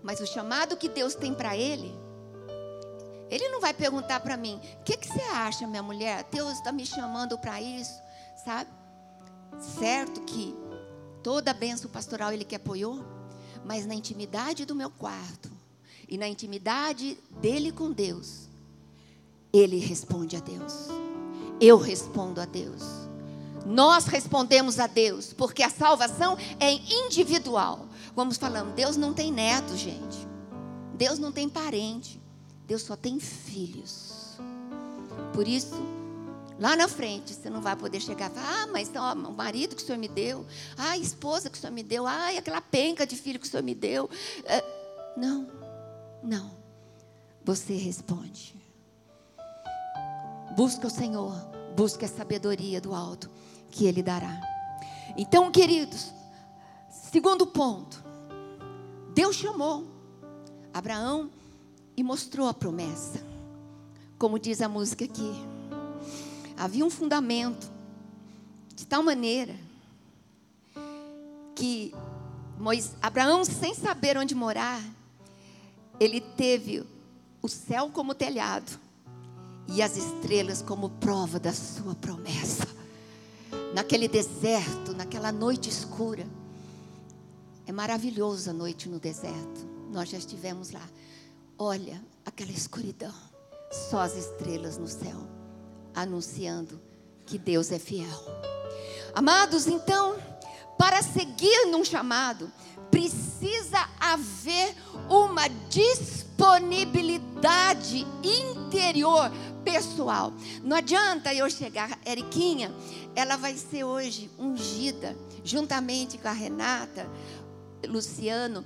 Mas 0.02 0.20
o 0.20 0.28
chamado 0.28 0.78
que 0.78 0.90
Deus 0.90 1.16
tem 1.16 1.34
para 1.34 1.56
ele, 1.56 1.94
ele 3.30 3.50
não 3.50 3.62
vai 3.62 3.74
perguntar 3.74 4.20
para 4.20 4.38
mim: 4.38 4.60
o 4.80 4.84
que, 4.84 4.98
que 4.98 5.08
você 5.08 5.22
acha, 5.22 5.66
minha 5.66 5.82
mulher? 5.82 6.28
Deus 6.30 6.54
está 6.54 6.72
me 6.72 6.86
chamando 6.86 7.38
para 7.38 7.62
isso, 7.62 7.94
sabe? 8.44 8.70
Certo 9.80 10.22
que 10.22 10.56
toda 11.24 11.52
a 11.52 11.54
bênção 11.54 11.90
pastoral 11.90 12.34
ele 12.34 12.44
que 12.44 12.56
apoiou, 12.56 13.04
mas 13.64 13.86
na 13.86 13.96
intimidade 13.96 14.66
do 14.66 14.76
meu 14.76 14.90
quarto 14.90 15.50
e 16.08 16.18
na 16.18 16.28
intimidade 16.28 17.18
dele 17.40 17.72
com 17.72 17.92
Deus, 17.92 18.50
ele 19.54 19.78
responde 19.78 20.36
a 20.36 20.40
Deus. 20.40 20.88
Eu 21.62 21.78
respondo 21.78 22.42
a 22.42 22.46
Deus. 22.46 23.03
Nós 23.66 24.06
respondemos 24.06 24.80
a 24.80 24.88
Deus, 24.88 25.34
porque 25.34 25.64
a 25.64 25.70
salvação 25.70 26.38
é 26.60 26.74
individual. 26.74 27.88
Vamos 28.16 28.38
falando, 28.38 28.74
Deus 28.74 28.98
não 28.98 29.14
tem 29.14 29.32
neto, 29.32 29.76
gente. 29.76 30.28
Deus 30.96 31.18
não 31.18 31.32
tem 31.32 31.50
parente. 31.50 32.22
Deus 32.68 32.84
só 32.84 32.96
tem 32.96 33.20
filhos. 33.20 34.38
Por 35.34 35.48
isso, 35.48 35.76
Lá 36.60 36.76
na 36.76 36.88
frente, 36.88 37.34
você 37.34 37.50
não 37.50 37.62
vai 37.62 37.76
poder 37.76 38.00
chegar 38.00 38.30
e 38.30 38.34
falar, 38.34 38.64
ah, 38.64 38.68
mas 38.68 38.90
ó, 38.96 39.14
o 39.14 39.34
marido 39.34 39.76
que 39.76 39.82
o 39.82 39.86
Senhor 39.86 39.98
me 39.98 40.08
deu, 40.08 40.46
ah, 40.78 40.92
a 40.92 40.98
esposa 40.98 41.50
que 41.50 41.58
o 41.58 41.60
Senhor 41.60 41.74
me 41.74 41.84
deu, 41.84 42.06
ah, 42.06 42.30
aquela 42.38 42.62
penca 42.62 43.08
de 43.08 43.16
filho 43.16 43.40
que 43.40 43.48
o 43.48 43.50
Senhor 43.50 43.64
me 43.64 43.74
deu. 43.74 44.10
É, 44.46 44.64
não, 45.18 45.48
não. 46.22 46.52
Você 47.44 47.74
responde. 47.74 48.56
Busca 50.56 50.88
o 50.88 50.90
Senhor, 50.90 51.34
busca 51.76 52.06
a 52.06 52.10
sabedoria 52.10 52.80
do 52.80 52.94
alto, 52.94 53.30
que 53.74 53.86
Ele 53.86 54.02
dará. 54.02 54.40
Então, 55.18 55.52
queridos, 55.52 56.14
segundo 56.90 57.46
ponto, 57.46 58.02
Deus 59.14 59.36
chamou 59.36 59.86
Abraão 60.74 61.30
e 61.98 62.04
mostrou 62.04 62.48
a 62.48 62.54
promessa, 62.54 63.22
como 64.18 64.40
diz 64.40 64.62
a 64.62 64.70
música 64.70 65.06
aqui 65.06 65.34
havia 66.58 66.86
um 66.86 66.90
fundamento 66.90 67.72
de 68.76 68.86
tal 68.86 69.04
maneira 69.04 69.56
que 71.56 71.94
Moisés, 72.58 72.96
Abraão, 73.02 73.44
sem 73.44 73.74
saber 73.74 74.18
onde 74.18 74.34
morar, 74.34 74.82
ele 76.00 76.22
teve 76.22 76.86
o 77.42 77.48
céu 77.48 77.90
como 77.90 78.14
telhado 78.14 78.80
e 79.68 79.82
as 79.82 79.98
estrelas 79.98 80.62
como 80.62 80.90
prova 80.90 81.40
da 81.40 81.54
sua 81.54 81.96
promessa. 81.96 82.68
Naquele 83.74 84.08
deserto, 84.08 84.94
naquela 84.94 85.32
noite 85.32 85.70
escura. 85.70 86.26
É 87.66 87.72
maravilhoso 87.72 88.50
a 88.50 88.54
noite 88.54 88.88
no 88.88 89.00
deserto. 89.00 89.68
Nós 89.92 90.10
já 90.10 90.18
estivemos 90.18 90.72
lá. 90.72 90.88
Olha 91.58 92.02
aquela 92.26 92.52
escuridão. 92.52 93.14
Só 93.90 94.02
as 94.02 94.16
estrelas 94.16 94.78
no 94.78 94.88
céu 94.88 95.28
anunciando 95.96 96.80
que 97.26 97.38
Deus 97.38 97.72
é 97.72 97.80
fiel. 97.80 98.20
Amados, 99.14 99.68
então, 99.68 100.18
para 100.78 101.02
seguir 101.02 101.68
num 101.68 101.86
chamado, 101.86 102.52
precisa 102.90 103.90
haver 104.00 104.74
uma 105.10 105.50
disponibilidade 105.70 108.08
interior 108.24 109.30
pessoal. 109.64 110.34
Não 110.62 110.78
adianta 110.78 111.34
eu 111.34 111.50
chegar, 111.50 111.98
Eriquinha, 112.06 112.72
ela 113.16 113.36
vai 113.38 113.56
ser 113.56 113.84
hoje 113.84 114.30
ungida, 114.38 115.16
juntamente 115.44 116.18
com 116.18 116.28
a 116.28 116.32
Renata, 116.32 117.10
Luciano, 117.88 118.66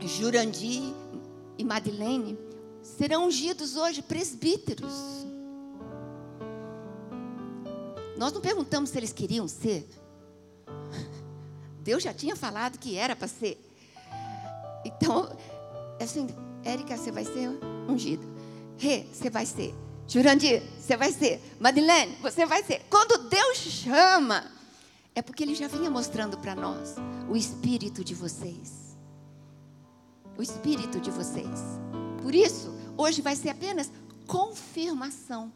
Jurandir 0.00 0.92
e 1.56 1.64
Madeleine, 1.64 2.38
serão 2.82 3.26
ungidos 3.26 3.76
hoje 3.76 4.02
presbíteros. 4.02 4.92
Nós 8.16 8.32
não 8.32 8.40
perguntamos 8.40 8.90
se 8.90 8.98
eles 8.98 9.12
queriam 9.12 9.46
ser. 9.46 9.88
Deus 11.82 12.02
já 12.02 12.12
tinha 12.12 12.36
falado 12.36 12.78
que 12.78 12.96
era 12.96 13.16
para 13.16 13.28
ser. 13.28 13.60
Então, 14.84 15.36
assim, 16.00 16.28
Érica, 16.64 16.96
você 16.96 17.10
vai 17.10 17.24
ser 17.24 17.48
ungida. 17.88 18.24
Rê, 18.76 19.06
você 19.12 19.30
vai 19.30 19.46
ser. 19.46 19.74
Jurandir, 20.08 20.62
você 20.78 20.96
vai 20.96 21.12
ser. 21.12 21.40
Madeleine, 21.58 22.16
você 22.20 22.44
vai 22.44 22.62
ser. 22.62 22.82
Quando 22.90 23.28
Deus 23.28 23.58
chama, 23.58 24.50
é 25.14 25.22
porque 25.22 25.42
Ele 25.42 25.54
já 25.54 25.68
vinha 25.68 25.90
mostrando 25.90 26.36
para 26.38 26.54
nós 26.54 26.96
o 27.28 27.36
espírito 27.36 28.04
de 28.04 28.14
vocês. 28.14 28.96
O 30.36 30.42
espírito 30.42 31.00
de 31.00 31.10
vocês. 31.10 31.60
Por 32.22 32.34
isso, 32.34 32.72
hoje 32.96 33.22
vai 33.22 33.36
ser 33.36 33.50
apenas 33.50 33.90
confirmação 34.26 35.52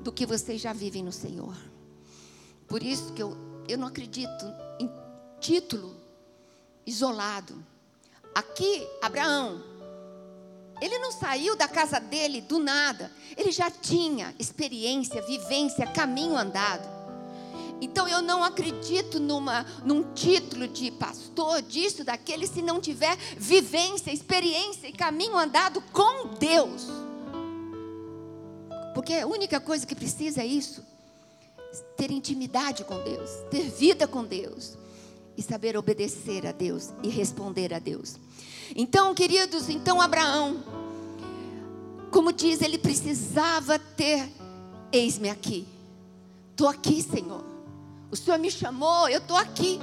do 0.00 0.12
que 0.12 0.26
vocês 0.26 0.60
já 0.60 0.72
vivem 0.72 1.02
no 1.02 1.12
Senhor. 1.12 1.56
Por 2.68 2.82
isso 2.82 3.12
que 3.12 3.22
eu, 3.22 3.36
eu 3.68 3.78
não 3.78 3.88
acredito 3.88 4.44
em 4.80 4.90
título 5.40 5.96
isolado. 6.84 7.64
Aqui, 8.34 8.86
Abraão, 9.02 9.62
ele 10.80 10.98
não 10.98 11.10
saiu 11.10 11.56
da 11.56 11.66
casa 11.66 11.98
dele 11.98 12.40
do 12.40 12.58
nada. 12.58 13.10
Ele 13.36 13.50
já 13.50 13.70
tinha 13.70 14.34
experiência, 14.38 15.22
vivência, 15.22 15.86
caminho 15.86 16.36
andado. 16.36 16.96
Então 17.80 18.08
eu 18.08 18.22
não 18.22 18.42
acredito 18.42 19.20
numa, 19.20 19.64
num 19.84 20.14
título 20.14 20.66
de 20.66 20.90
pastor, 20.90 21.60
disso, 21.62 22.04
daquele, 22.04 22.46
se 22.46 22.62
não 22.62 22.80
tiver 22.80 23.16
vivência, 23.36 24.10
experiência 24.10 24.88
e 24.88 24.92
caminho 24.92 25.36
andado 25.36 25.80
com 25.92 26.28
Deus. 26.34 26.86
Porque 28.94 29.14
a 29.14 29.26
única 29.26 29.60
coisa 29.60 29.86
que 29.86 29.94
precisa 29.94 30.40
é 30.40 30.46
isso: 30.46 30.82
ter 31.96 32.10
intimidade 32.10 32.82
com 32.84 33.02
Deus, 33.02 33.30
ter 33.50 33.68
vida 33.68 34.08
com 34.08 34.24
Deus 34.24 34.78
e 35.36 35.42
saber 35.42 35.76
obedecer 35.76 36.46
a 36.46 36.52
Deus 36.52 36.90
e 37.02 37.08
responder 37.08 37.74
a 37.74 37.78
Deus. 37.78 38.16
Então, 38.74 39.14
queridos, 39.14 39.68
então 39.68 40.00
Abraão, 40.00 40.62
como 42.10 42.32
diz, 42.32 42.62
ele 42.62 42.78
precisava 42.78 43.78
ter, 43.78 44.28
eis-me 44.90 45.28
aqui. 45.28 45.66
Estou 46.50 46.68
aqui, 46.68 47.02
Senhor. 47.02 47.44
O 48.10 48.16
Senhor 48.16 48.38
me 48.38 48.50
chamou, 48.50 49.08
eu 49.08 49.18
estou 49.18 49.36
aqui. 49.36 49.78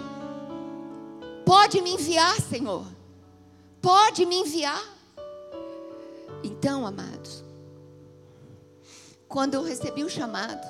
Pode 1.46 1.82
me 1.82 1.92
enviar, 1.92 2.40
Senhor. 2.42 2.86
Pode 3.82 4.26
me 4.26 4.38
enviar. 4.38 4.84
Então, 6.44 6.86
amados, 6.86 7.44
quando 9.28 9.54
eu 9.54 9.64
recebi 9.64 10.04
o 10.04 10.10
chamado, 10.10 10.66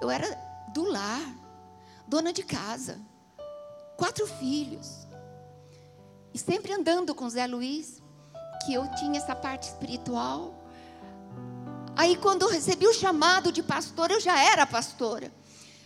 eu 0.00 0.10
era 0.10 0.26
do 0.72 0.84
lar, 0.84 1.34
dona 2.06 2.32
de 2.32 2.42
casa, 2.42 2.98
quatro 3.96 4.26
filhos. 4.26 5.06
E 6.32 6.38
sempre 6.38 6.72
andando 6.72 7.14
com 7.14 7.28
Zé 7.28 7.46
Luiz, 7.46 8.00
que 8.64 8.74
eu 8.74 8.86
tinha 8.92 9.18
essa 9.18 9.34
parte 9.34 9.64
espiritual. 9.64 10.54
Aí, 11.96 12.16
quando 12.16 12.42
eu 12.42 12.48
recebi 12.48 12.86
o 12.86 12.94
chamado 12.94 13.50
de 13.50 13.62
pastor, 13.62 14.10
eu 14.10 14.20
já 14.20 14.38
era 14.42 14.66
pastora. 14.66 15.32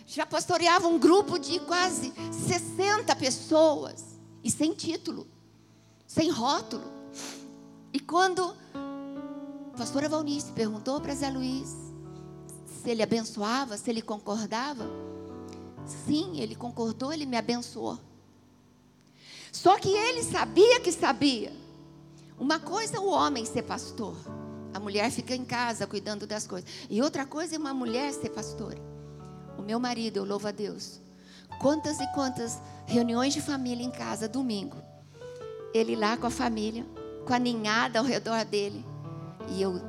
Já 0.06 0.26
pastoreava 0.26 0.86
um 0.86 0.98
grupo 0.98 1.38
de 1.38 1.58
quase 1.60 2.12
60 2.46 3.16
pessoas. 3.16 4.04
E 4.42 4.50
sem 4.50 4.74
título, 4.74 5.26
sem 6.06 6.30
rótulo. 6.30 6.84
E 7.92 7.98
quando 7.98 8.54
a 8.74 9.76
pastora 9.78 10.08
Valnice 10.08 10.52
perguntou 10.52 11.00
para 11.00 11.14
Zé 11.14 11.30
Luiz 11.30 11.74
se 12.66 12.90
ele 12.90 13.02
abençoava, 13.02 13.78
se 13.78 13.88
ele 13.88 14.02
concordava, 14.02 14.84
sim, 16.06 16.38
ele 16.38 16.54
concordou, 16.54 17.12
ele 17.12 17.24
me 17.24 17.36
abençoou. 17.36 17.98
Só 19.54 19.78
que 19.78 19.88
ele 19.88 20.24
sabia 20.24 20.80
que 20.80 20.90
sabia. 20.90 21.52
Uma 22.36 22.58
coisa 22.58 22.96
é 22.96 23.00
o 23.00 23.06
homem 23.06 23.46
ser 23.46 23.62
pastor. 23.62 24.16
A 24.74 24.80
mulher 24.80 25.12
fica 25.12 25.32
em 25.32 25.44
casa 25.44 25.86
cuidando 25.86 26.26
das 26.26 26.44
coisas. 26.44 26.68
E 26.90 27.00
outra 27.00 27.24
coisa 27.24 27.54
é 27.54 27.58
uma 27.58 27.72
mulher 27.72 28.12
ser 28.12 28.30
pastora. 28.30 28.80
O 29.56 29.62
meu 29.62 29.78
marido, 29.78 30.16
eu 30.16 30.24
louvo 30.24 30.48
a 30.48 30.50
Deus. 30.50 31.00
Quantas 31.60 32.00
e 32.00 32.06
quantas 32.14 32.60
reuniões 32.84 33.32
de 33.32 33.40
família 33.40 33.84
em 33.84 33.92
casa, 33.92 34.28
domingo. 34.28 34.76
Ele 35.72 35.94
lá 35.94 36.16
com 36.16 36.26
a 36.26 36.30
família, 36.30 36.84
com 37.24 37.32
a 37.32 37.38
ninhada 37.38 38.00
ao 38.00 38.04
redor 38.04 38.44
dele. 38.44 38.84
E 39.50 39.62
eu 39.62 39.80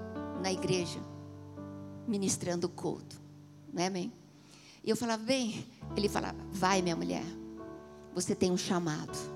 na 0.43 0.53
igreja, 0.53 0.99
ministrando 2.07 2.67
o 2.67 2.69
culto. 2.69 3.19
Não 3.73 3.81
é, 3.81 3.87
amém? 3.87 4.13
E 4.83 4.91
eu 4.91 4.95
falava, 4.95 5.23
bem, 5.23 5.65
ele 5.97 6.07
falava, 6.07 6.37
vai 6.51 6.83
minha 6.83 6.95
mulher, 6.95 7.25
você 8.13 8.35
tem 8.35 8.51
um 8.51 8.57
chamado. 8.57 9.34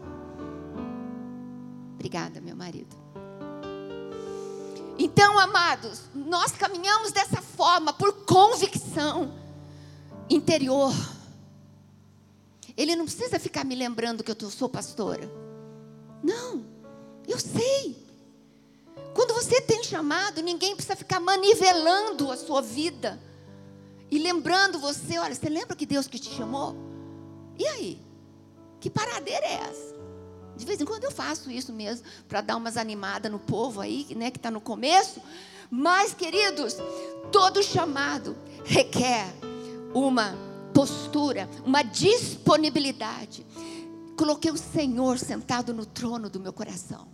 Obrigada, 1.99 2.39
meu 2.39 2.55
marido. 2.55 2.95
Então, 4.97 5.37
amados, 5.37 6.03
nós 6.15 6.53
caminhamos 6.53 7.11
dessa 7.11 7.41
forma 7.41 7.91
por 7.91 8.23
convicção 8.23 9.33
interior. 10.29 10.93
Ele 12.77 12.95
não 12.95 13.03
precisa 13.03 13.37
ficar 13.37 13.65
me 13.65 13.75
lembrando 13.75 14.23
que 14.23 14.31
eu 14.31 14.49
sou 14.49 14.69
pastora. 14.69 15.29
Não, 16.23 16.63
eu 17.27 17.37
sei. 17.37 17.97
Quando 19.13 19.33
você 19.33 19.59
tem 19.59 19.83
chamado, 19.83 20.41
ninguém 20.41 20.75
precisa 20.75 20.95
ficar 20.95 21.19
manivelando 21.19 22.31
a 22.31 22.37
sua 22.37 22.61
vida 22.61 23.19
e 24.09 24.17
lembrando 24.19 24.79
você, 24.79 25.19
olha, 25.19 25.35
você 25.35 25.49
lembra 25.49 25.75
que 25.75 25.85
Deus 25.85 26.07
que 26.07 26.17
te 26.17 26.29
chamou? 26.29 26.77
E 27.57 27.67
aí? 27.67 28.01
Que 28.79 28.89
paradeira 28.89 29.45
é 29.45 29.53
essa? 29.55 29.98
De 30.59 30.65
vez 30.65 30.81
em 30.81 30.85
quando 30.85 31.05
eu 31.05 31.11
faço 31.11 31.49
isso 31.49 31.71
mesmo, 31.71 32.05
para 32.27 32.41
dar 32.41 32.57
umas 32.57 32.75
animadas 32.75 33.31
no 33.31 33.39
povo 33.39 33.79
aí, 33.79 34.05
né, 34.13 34.29
que 34.29 34.37
está 34.37 34.51
no 34.51 34.59
começo. 34.59 35.21
Mas, 35.71 36.13
queridos, 36.13 36.75
todo 37.31 37.63
chamado 37.63 38.35
requer 38.65 39.25
uma 39.93 40.35
postura, 40.73 41.49
uma 41.65 41.81
disponibilidade. 41.81 43.45
Coloquei 44.17 44.51
o 44.51 44.57
Senhor 44.57 45.17
sentado 45.17 45.73
no 45.73 45.85
trono 45.85 46.29
do 46.29 46.41
meu 46.41 46.51
coração. 46.51 47.07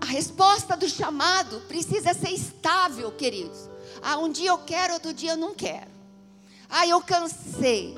A 0.00 0.06
resposta 0.06 0.76
do 0.76 0.88
chamado 0.88 1.60
precisa 1.68 2.12
ser 2.12 2.30
estável, 2.30 3.12
queridos. 3.12 3.70
Ah, 4.02 4.18
um 4.18 4.28
dia 4.28 4.50
eu 4.50 4.58
quero, 4.58 4.94
outro 4.94 5.14
dia 5.14 5.30
eu 5.30 5.36
não 5.36 5.54
quero. 5.54 5.92
Ah, 6.68 6.88
eu 6.88 7.00
cansei. 7.00 7.96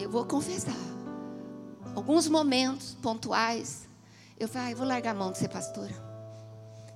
Eu 0.00 0.08
vou 0.08 0.24
confessar 0.24 0.93
alguns 1.94 2.28
momentos 2.28 2.96
pontuais, 3.00 3.88
eu 4.38 4.48
falei, 4.48 4.72
ah, 4.72 4.76
vou 4.76 4.86
largar 4.86 5.12
a 5.12 5.14
mão 5.14 5.30
de 5.30 5.38
ser 5.38 5.48
pastora. 5.48 5.94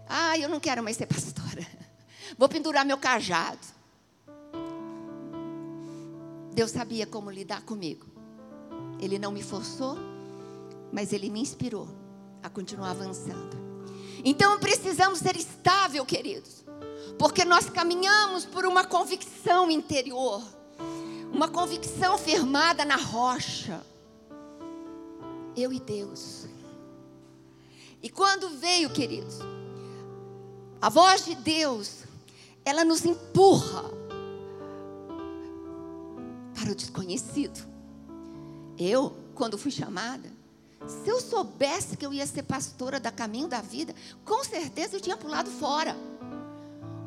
Ah, 0.09 0.37
eu 0.37 0.49
não 0.49 0.59
quero 0.59 0.83
mais 0.83 0.97
ser 0.97 1.07
pastora. 1.07 1.67
Vou 2.37 2.49
pendurar 2.49 2.85
meu 2.85 2.99
cajado. 2.99 3.59
Deus 6.53 6.71
sabia 6.71 7.07
como 7.07 7.31
lidar 7.31 7.63
comigo. 7.63 8.07
Ele 8.99 9.19
não 9.19 9.31
me 9.31 9.43
forçou, 9.43 9.97
mas 10.93 11.13
ele 11.13 11.31
me 11.31 11.41
inspirou 11.41 11.89
a 12.43 12.49
continuar 12.49 12.91
avançando. 12.91 13.57
Então 14.25 14.59
precisamos 14.59 15.21
ser 15.21 15.37
estável, 15.37 16.05
queridos, 16.05 16.65
porque 17.19 17.45
nós 17.45 17.71
caminhamos 17.71 18.45
por 18.45 18.67
uma 18.67 18.85
convicção 18.85 19.71
interior, 19.71 20.43
uma 21.33 21.49
convicção 21.49 22.19
firmada 22.19 22.85
na 22.85 22.97
rocha 22.97 23.83
eu 25.57 25.73
e 25.73 25.81
Deus. 25.81 26.47
E 28.03 28.09
quando 28.09 28.51
veio, 28.59 28.91
queridos, 28.91 29.39
a 30.81 30.89
voz 30.89 31.25
de 31.25 31.35
Deus, 31.35 32.05
ela 32.65 32.85
nos 32.85 33.05
empurra 33.05 33.85
para 36.55 36.73
o 36.73 36.75
desconhecido. 36.75 37.67
Eu, 38.79 39.17
quando 39.35 39.59
fui 39.59 39.71
chamada, 39.71 40.31
se 40.87 41.09
eu 41.09 41.21
soubesse 41.21 41.97
que 41.97 42.07
eu 42.07 42.13
ia 42.13 42.27
ser 42.27 42.45
pastora 42.45 43.01
da 43.01 43.11
Caminho 43.11 43.49
da 43.49 43.61
Vida, 43.61 43.95
com 44.25 44.45
certeza 44.45 44.97
eu 44.97 45.01
tinha 45.01 45.17
pulado 45.17 45.51
fora. 45.51 45.97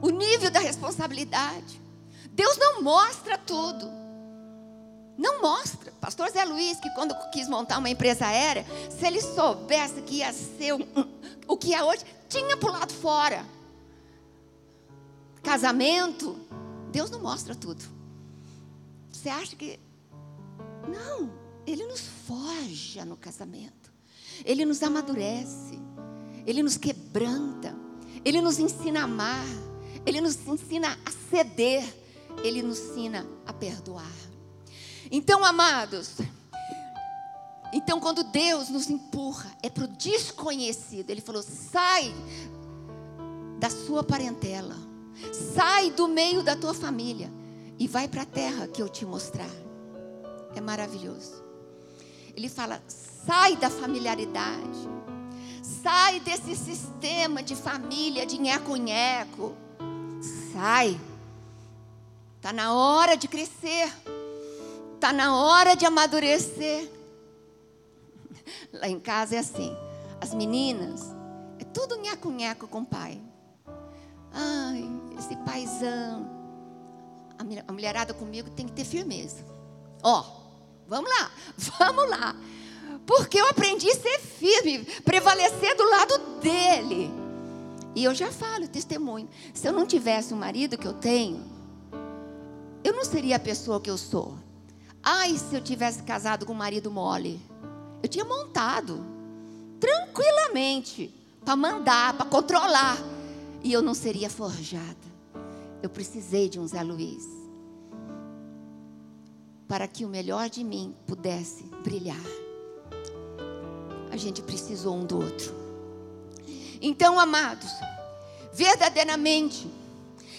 O 0.01 0.09
nível 0.09 0.51
da 0.51 0.59
responsabilidade. 0.59 1.81
Deus 2.31 2.57
não 2.57 2.81
mostra 2.81 3.37
tudo. 3.37 4.00
Não 5.17 5.41
mostra. 5.41 5.91
Pastor 5.93 6.29
Zé 6.31 6.43
Luiz, 6.45 6.79
que 6.79 6.89
quando 6.91 7.13
quis 7.31 7.47
montar 7.47 7.77
uma 7.77 7.89
empresa 7.89 8.25
aérea, 8.25 8.65
se 8.89 9.05
ele 9.05 9.21
soubesse 9.21 10.01
que 10.01 10.15
ia 10.15 10.33
ser 10.33 10.73
um, 10.73 10.79
o 11.47 11.57
que 11.57 11.73
é 11.73 11.83
hoje, 11.83 12.03
tinha 12.27 12.57
pulado 12.57 12.93
fora. 12.93 13.45
Casamento, 15.43 16.39
Deus 16.91 17.09
não 17.09 17.19
mostra 17.19 17.55
tudo. 17.55 17.83
Você 19.11 19.29
acha 19.29 19.55
que. 19.55 19.79
Não. 20.87 21.31
Ele 21.65 21.85
nos 21.85 22.01
forja 22.01 23.05
no 23.05 23.15
casamento. 23.15 23.91
Ele 24.43 24.65
nos 24.65 24.81
amadurece. 24.81 25.79
Ele 26.45 26.63
nos 26.63 26.77
quebranta. 26.77 27.75
Ele 28.25 28.41
nos 28.41 28.59
ensina 28.59 29.01
a 29.01 29.03
amar. 29.03 29.45
Ele 30.05 30.21
nos 30.21 30.35
ensina 30.47 30.97
a 31.05 31.11
ceder. 31.29 31.83
Ele 32.43 32.63
nos 32.63 32.79
ensina 32.79 33.27
a 33.45 33.53
perdoar. 33.53 34.30
Então, 35.11 35.43
amados, 35.43 36.13
então 37.73 37.99
quando 37.99 38.23
Deus 38.23 38.69
nos 38.69 38.89
empurra, 38.89 39.51
é 39.61 39.69
para 39.69 39.83
o 39.83 39.87
desconhecido. 39.87 41.09
Ele 41.09 41.19
falou: 41.19 41.43
sai 41.43 42.15
da 43.59 43.69
sua 43.69 44.03
parentela, 44.03 44.75
sai 45.53 45.91
do 45.91 46.07
meio 46.07 46.41
da 46.41 46.55
tua 46.55 46.73
família 46.73 47.29
e 47.77 47.89
vai 47.89 48.07
para 48.07 48.21
a 48.21 48.25
terra 48.25 48.67
que 48.67 48.81
eu 48.81 48.87
te 48.87 49.05
mostrar. 49.05 49.49
É 50.55 50.61
maravilhoso. 50.61 51.43
Ele 52.33 52.47
fala: 52.47 52.81
sai 52.87 53.57
da 53.57 53.69
familiaridade, 53.69 54.87
sai 55.61 56.21
desse 56.21 56.55
sistema 56.55 57.43
de 57.43 57.55
família, 57.55 58.25
de 58.25 58.37
nheco-nheco. 58.37 59.57
Sai. 60.53 60.97
Está 62.37 62.51
na 62.51 62.73
hora 62.73 63.15
de 63.15 63.27
crescer, 63.27 63.93
está 65.01 65.11
na 65.11 65.35
hora 65.35 65.75
de 65.75 65.85
amadurecer. 65.85 66.89
Lá 68.71 68.87
em 68.87 68.99
casa 68.99 69.35
é 69.35 69.39
assim: 69.39 69.75
as 70.19 70.33
meninas, 70.33 71.15
é 71.59 71.63
tudo 71.63 71.97
nheco-nheco 71.97 72.67
com 72.67 72.81
o 72.81 72.85
pai. 72.85 73.19
Ai, 74.31 74.83
esse 75.17 75.35
paizão. 75.37 76.39
A 77.67 77.71
mulherada 77.71 78.13
comigo 78.13 78.51
tem 78.51 78.67
que 78.67 78.73
ter 78.73 78.85
firmeza. 78.85 79.43
Ó, 80.03 80.41
Vamos 80.91 81.09
lá, 81.09 81.31
vamos 81.79 82.09
lá. 82.09 82.35
Porque 83.07 83.39
eu 83.39 83.47
aprendi 83.47 83.89
a 83.89 83.95
ser 83.95 84.19
firme, 84.19 84.83
prevalecer 85.05 85.73
do 85.77 85.89
lado 85.89 86.17
dele. 86.41 87.09
E 87.95 88.03
eu 88.03 88.13
já 88.13 88.29
falo, 88.29 88.67
testemunho. 88.67 89.29
Se 89.53 89.65
eu 89.69 89.71
não 89.71 89.85
tivesse 89.85 90.33
o 90.33 90.37
marido 90.37 90.77
que 90.77 90.85
eu 90.85 90.93
tenho, 90.93 91.45
eu 92.83 92.91
não 92.93 93.05
seria 93.05 93.37
a 93.37 93.39
pessoa 93.39 93.79
que 93.79 93.89
eu 93.89 93.97
sou. 93.97 94.35
Ai, 95.03 95.37
se 95.37 95.55
eu 95.55 95.61
tivesse 95.61 96.03
casado 96.03 96.45
com 96.45 96.53
um 96.53 96.55
marido 96.55 96.91
mole. 96.91 97.41
Eu 98.03 98.09
tinha 98.09 98.25
montado 98.25 99.03
tranquilamente 99.79 101.13
para 101.43 101.55
mandar, 101.55 102.13
para 102.13 102.25
controlar. 102.25 102.97
E 103.63 103.71
eu 103.71 103.81
não 103.81 103.93
seria 103.93 104.29
forjada. 104.29 105.11
Eu 105.81 105.89
precisei 105.89 106.49
de 106.49 106.59
um 106.59 106.67
Zé 106.67 106.83
Luiz 106.83 107.41
para 109.71 109.87
que 109.87 110.03
o 110.03 110.09
melhor 110.09 110.49
de 110.49 110.65
mim 110.65 110.93
pudesse 111.07 111.63
brilhar. 111.81 112.19
A 114.11 114.17
gente 114.17 114.41
precisou 114.41 114.97
um 114.97 115.05
do 115.05 115.17
outro. 115.17 115.55
Então, 116.81 117.17
amados, 117.17 117.71
verdadeiramente, 118.51 119.65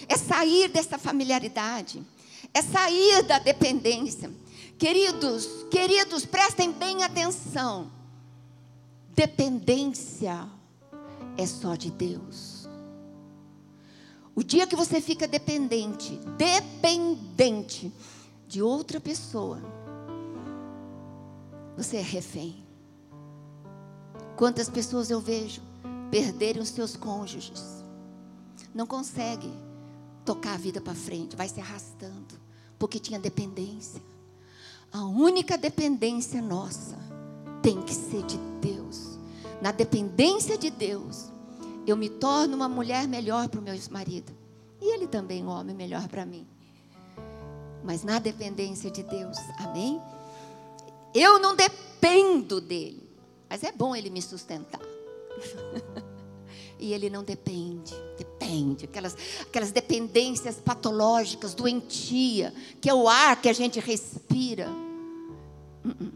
é 0.07 0.15
sair 0.17 0.67
dessa 0.69 0.99
familiaridade, 0.99 2.03
é 2.53 2.61
sair 2.61 3.23
da 3.23 3.39
dependência. 3.39 4.31
Queridos, 4.77 5.65
queridos, 5.69 6.25
prestem 6.25 6.71
bem 6.71 7.03
atenção. 7.03 7.91
Dependência 9.15 10.47
é 11.37 11.45
só 11.45 11.75
de 11.75 11.91
Deus. 11.91 12.67
O 14.35 14.43
dia 14.43 14.65
que 14.65 14.75
você 14.75 14.99
fica 14.99 15.27
dependente, 15.27 16.19
dependente 16.37 17.93
de 18.47 18.61
outra 18.61 18.99
pessoa, 18.99 19.61
você 21.77 21.97
é 21.97 22.01
refém. 22.01 22.63
Quantas 24.35 24.69
pessoas 24.69 25.11
eu 25.11 25.19
vejo 25.19 25.61
perderem 26.09 26.61
os 26.61 26.69
seus 26.69 26.95
cônjuges, 26.95 27.83
não 28.73 28.87
consegue 28.87 29.51
tocar 30.25 30.55
a 30.55 30.57
vida 30.57 30.81
para 30.81 30.95
frente, 30.95 31.35
vai 31.35 31.47
se 31.47 31.59
arrastando, 31.59 32.39
porque 32.79 32.99
tinha 32.99 33.19
dependência. 33.19 34.01
A 34.93 35.03
única 35.03 35.57
dependência 35.57 36.41
nossa 36.41 36.97
tem 37.61 37.81
que 37.81 37.93
ser 37.93 38.23
de 38.23 38.37
Deus. 38.61 39.17
Na 39.61 39.71
dependência 39.71 40.57
de 40.57 40.69
Deus, 40.69 41.29
eu 41.85 41.97
me 41.97 42.09
torno 42.09 42.55
uma 42.55 42.69
mulher 42.69 43.07
melhor 43.07 43.49
para 43.49 43.59
o 43.59 43.63
meu 43.63 43.75
marido. 43.89 44.31
E 44.79 44.93
ele 44.93 45.07
também 45.07 45.43
um 45.43 45.49
homem 45.49 45.75
melhor 45.75 46.07
para 46.07 46.25
mim 46.25 46.47
mas 47.83 48.03
na 48.03 48.17
dependência 48.17 48.89
de 48.89 49.03
Deus. 49.03 49.37
Amém? 49.59 50.01
Eu 51.13 51.37
não 51.37 51.55
dependo 51.55 52.61
dele, 52.61 53.07
mas 53.49 53.63
é 53.63 53.71
bom 53.71 53.95
ele 53.95 54.09
me 54.09 54.21
sustentar. 54.21 54.81
e 56.83 56.91
ele 56.91 57.09
não 57.09 57.23
depende, 57.23 57.95
depende, 58.17 58.83
aquelas, 58.83 59.15
aquelas 59.39 59.71
dependências 59.71 60.57
patológicas, 60.59 61.53
doentia, 61.53 62.53
que 62.81 62.89
é 62.89 62.93
o 62.93 63.07
ar 63.07 63.41
que 63.41 63.47
a 63.47 63.53
gente 63.53 63.79
respira. 63.79 64.69
Uh 65.85 65.89
-uh. 65.89 66.11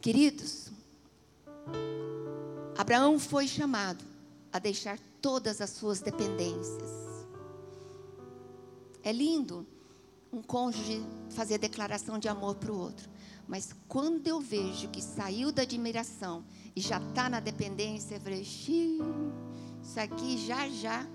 Queridos, 0.00 0.70
Abraão 2.78 3.18
foi 3.18 3.46
chamado 3.46 4.02
a 4.50 4.58
deixar 4.58 4.98
todas 5.20 5.60
as 5.60 5.68
suas 5.68 6.00
dependências. 6.00 6.90
É 9.02 9.12
lindo 9.12 9.66
um 10.32 10.40
cônjuge 10.40 11.04
fazer 11.28 11.58
declaração 11.58 12.18
de 12.18 12.28
amor 12.28 12.54
para 12.54 12.72
o 12.72 12.78
outro. 12.78 13.10
Mas 13.46 13.74
quando 13.86 14.26
eu 14.26 14.40
vejo 14.40 14.88
que 14.88 15.02
saiu 15.02 15.52
da 15.52 15.62
admiração 15.62 16.44
e 16.74 16.80
já 16.80 16.96
está 16.96 17.28
na 17.28 17.40
dependência, 17.40 18.14
eu 18.14 18.20
falei, 18.20 18.42
isso 19.82 19.98
aqui 19.98 20.38
já 20.38 20.68
já. 20.68 21.06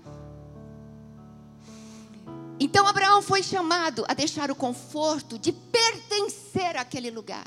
Então 2.58 2.86
Abraão 2.86 3.20
foi 3.20 3.42
chamado 3.42 4.04
a 4.08 4.14
deixar 4.14 4.50
o 4.50 4.54
conforto 4.54 5.38
de 5.38 5.52
pertencer 5.52 6.76
àquele 6.76 7.10
lugar. 7.10 7.46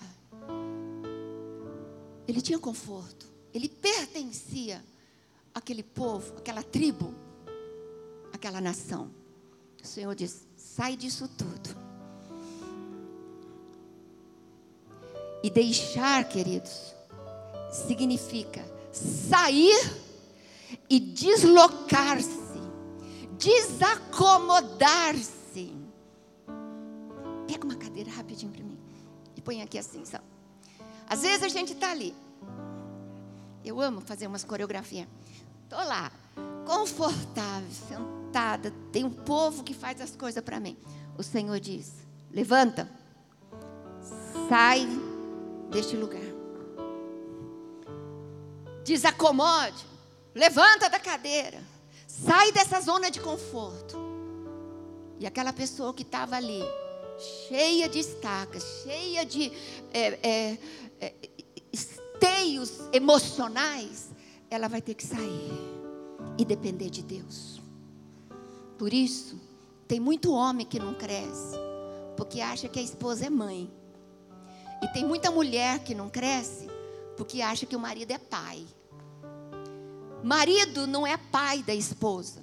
Ele 2.28 2.42
tinha 2.42 2.60
conforto, 2.60 3.26
ele 3.54 3.68
pertencia 3.68 4.84
àquele 5.54 5.82
povo, 5.82 6.38
àquela 6.38 6.62
tribo, 6.62 7.14
àquela 8.32 8.62
nação. 8.62 9.10
O 9.84 9.88
Senhor 9.88 10.14
disse: 10.14 10.48
Sai 10.56 10.96
disso 10.96 11.28
tudo. 11.28 11.76
E 15.42 15.50
deixar, 15.50 16.24
queridos, 16.26 16.94
significa 17.72 18.62
sair 18.92 20.09
e 20.90 21.00
deslocar-se, 21.00 22.60
desacomodar-se. 23.38 25.76
Pega 27.48 27.66
uma 27.66 27.76
cadeira 27.76 28.12
rapidinho 28.12 28.52
para 28.52 28.64
mim 28.64 28.80
e 29.36 29.42
põe 29.42 29.62
aqui 29.62 29.78
assim, 29.78 30.06
só. 30.06 30.20
Às 31.08 31.22
vezes 31.22 31.44
a 31.44 31.50
gente 31.50 31.74
está 31.74 31.92
ali. 31.92 32.16
Eu 33.64 33.80
amo 33.82 34.02
fazer 34.02 34.28
umas 34.28 34.44
coreografias. 34.44 35.08
Estou 35.64 35.84
lá, 35.86 36.12
confortável, 36.66 37.70
sentada, 37.72 38.74
tem 38.92 39.04
um 39.04 39.12
povo 39.12 39.64
que 39.64 39.74
faz 39.74 40.00
as 40.02 40.16
coisas 40.16 40.44
para 40.44 40.60
mim. 40.60 40.78
O 41.18 41.24
Senhor 41.24 41.60
diz: 41.60 41.94
levanta, 42.32 42.90
sai 44.48 44.88
deste 45.70 45.96
lugar, 45.96 46.22
desacomode, 48.84 49.86
levanta 50.34 50.90
da 50.90 51.00
cadeira, 51.00 51.62
sai 52.08 52.52
dessa 52.52 52.80
zona 52.82 53.10
de 53.10 53.20
conforto. 53.20 53.98
E 55.20 55.28
aquela 55.28 55.52
pessoa 55.52 55.94
que 55.94 56.04
estava 56.04 56.36
ali, 56.36 56.64
cheia 57.48 57.90
de 57.90 58.00
estacas, 58.00 58.64
cheia 58.84 59.26
de 59.26 59.52
é, 59.94 60.20
é, 60.24 60.58
é, 61.02 61.14
esteios 61.72 62.80
emocionais, 62.94 64.10
ela 64.50 64.68
vai 64.68 64.82
ter 64.82 64.94
que 64.94 65.06
sair 65.06 65.52
e 66.38 66.46
depender 66.46 66.90
de 66.90 67.04
Deus. 67.04 67.62
Por 68.78 68.94
isso, 68.94 69.40
tem 69.88 70.00
muito 70.00 70.32
homem 70.32 70.66
que 70.66 70.80
não 70.80 70.94
cresce, 70.94 71.58
porque 72.16 72.40
acha 72.40 72.70
que 72.70 72.80
a 72.80 72.82
esposa 72.82 73.26
é 73.26 73.30
mãe. 73.30 73.70
E 74.82 74.88
tem 74.94 75.06
muita 75.06 75.30
mulher 75.30 75.80
que 75.80 75.94
não 75.94 76.10
cresce, 76.10 76.68
porque 77.18 77.42
acha 77.42 77.66
que 77.66 77.76
o 77.76 77.80
marido 77.80 78.12
é 78.12 78.18
pai. 78.18 78.66
Marido 80.24 80.86
não 80.86 81.08
é 81.08 81.18
pai 81.18 81.64
da 81.64 81.74
esposa. 81.74 82.42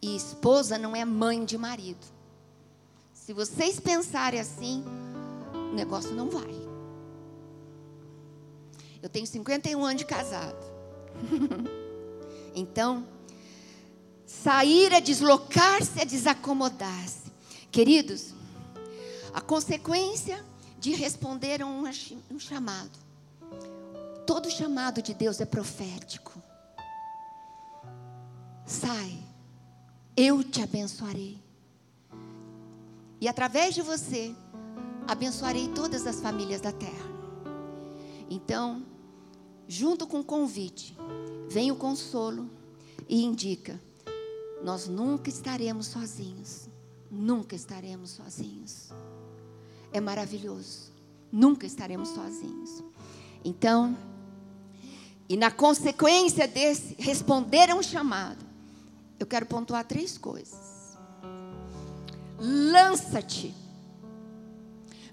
E 0.00 0.14
esposa 0.14 0.78
não 0.78 0.94
é 0.94 1.04
mãe 1.04 1.44
de 1.44 1.58
marido. 1.58 2.06
Se 3.12 3.32
vocês 3.32 3.80
pensarem 3.80 4.38
assim, 4.38 4.84
o 5.52 5.74
negócio 5.74 6.12
não 6.12 6.30
vai. 6.30 6.54
Eu 9.02 9.08
tenho 9.08 9.26
51 9.26 9.84
anos 9.84 9.98
de 9.98 10.04
casado. 10.04 10.64
então, 12.54 13.06
sair 14.24 14.92
é 14.92 15.00
deslocar-se, 15.00 16.00
é 16.00 16.04
desacomodar-se. 16.04 17.32
Queridos, 17.70 18.32
a 19.34 19.40
consequência 19.40 20.44
de 20.78 20.92
responder 20.92 21.62
a 21.62 21.66
um 21.66 21.84
chamado. 22.38 23.05
Todo 24.36 24.50
chamado 24.50 25.00
de 25.00 25.14
Deus 25.14 25.40
é 25.40 25.46
profético. 25.46 26.30
Sai, 28.66 29.18
eu 30.14 30.44
te 30.44 30.60
abençoarei. 30.60 31.42
E 33.18 33.28
através 33.28 33.74
de 33.74 33.80
você, 33.80 34.36
abençoarei 35.08 35.68
todas 35.68 36.06
as 36.06 36.20
famílias 36.20 36.60
da 36.60 36.70
terra. 36.70 37.06
Então, 38.28 38.84
junto 39.66 40.06
com 40.06 40.20
o 40.20 40.24
convite, 40.24 40.94
vem 41.48 41.72
o 41.72 41.76
consolo 41.76 42.50
e 43.08 43.24
indica: 43.24 43.80
nós 44.62 44.86
nunca 44.86 45.30
estaremos 45.30 45.86
sozinhos. 45.86 46.68
Nunca 47.10 47.56
estaremos 47.56 48.10
sozinhos. 48.10 48.90
É 49.90 49.98
maravilhoso. 49.98 50.92
Nunca 51.32 51.64
estaremos 51.64 52.10
sozinhos. 52.10 52.84
Então, 53.42 53.96
e 55.28 55.36
na 55.36 55.50
consequência 55.50 56.46
desse 56.46 56.94
responder 56.98 57.70
a 57.70 57.74
um 57.74 57.82
chamado, 57.82 58.44
eu 59.18 59.26
quero 59.26 59.46
pontuar 59.46 59.84
três 59.84 60.16
coisas. 60.16 60.96
Lança-te. 62.38 63.54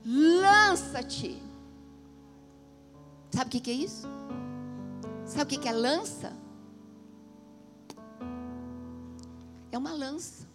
Lança-te. 0.05 1.41
Sabe 3.31 3.57
o 3.57 3.61
que 3.61 3.71
é 3.71 3.73
isso? 3.73 4.07
Sabe 5.25 5.55
o 5.55 5.59
que 5.59 5.67
é 5.67 5.71
lança? 5.71 6.33
É 9.71 9.77
uma 9.77 9.93
lança. 9.93 10.45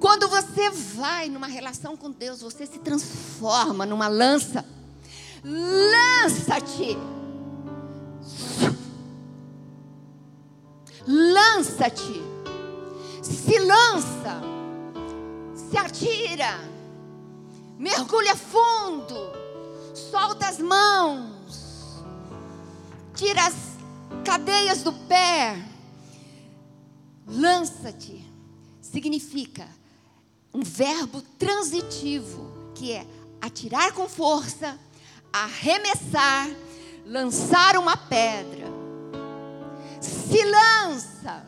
Quando 0.00 0.28
você 0.28 0.70
vai 0.70 1.28
numa 1.28 1.46
relação 1.46 1.96
com 1.96 2.10
Deus, 2.10 2.40
você 2.40 2.66
se 2.66 2.78
transforma 2.78 3.86
numa 3.86 4.08
lança. 4.08 4.64
Lança-te. 5.48 6.98
Lança-te. 11.06 12.20
Se 13.22 13.58
lança. 13.60 14.42
Se 15.54 15.78
atira. 15.78 16.58
Mergulha 17.78 18.34
fundo. 18.34 19.14
Solta 19.94 20.48
as 20.48 20.58
mãos. 20.58 22.02
Tira 23.14 23.46
as 23.46 23.54
cadeias 24.24 24.82
do 24.82 24.92
pé. 24.92 25.64
Lança-te. 27.24 28.20
Significa 28.80 29.68
um 30.52 30.62
verbo 30.62 31.22
transitivo, 31.38 32.72
que 32.74 32.90
é 32.90 33.06
atirar 33.40 33.92
com 33.92 34.08
força, 34.08 34.76
arremessar, 35.32 36.48
lançar 37.04 37.76
uma 37.76 37.96
pedra. 37.96 38.66
Se 40.00 40.44
lança. 40.44 41.44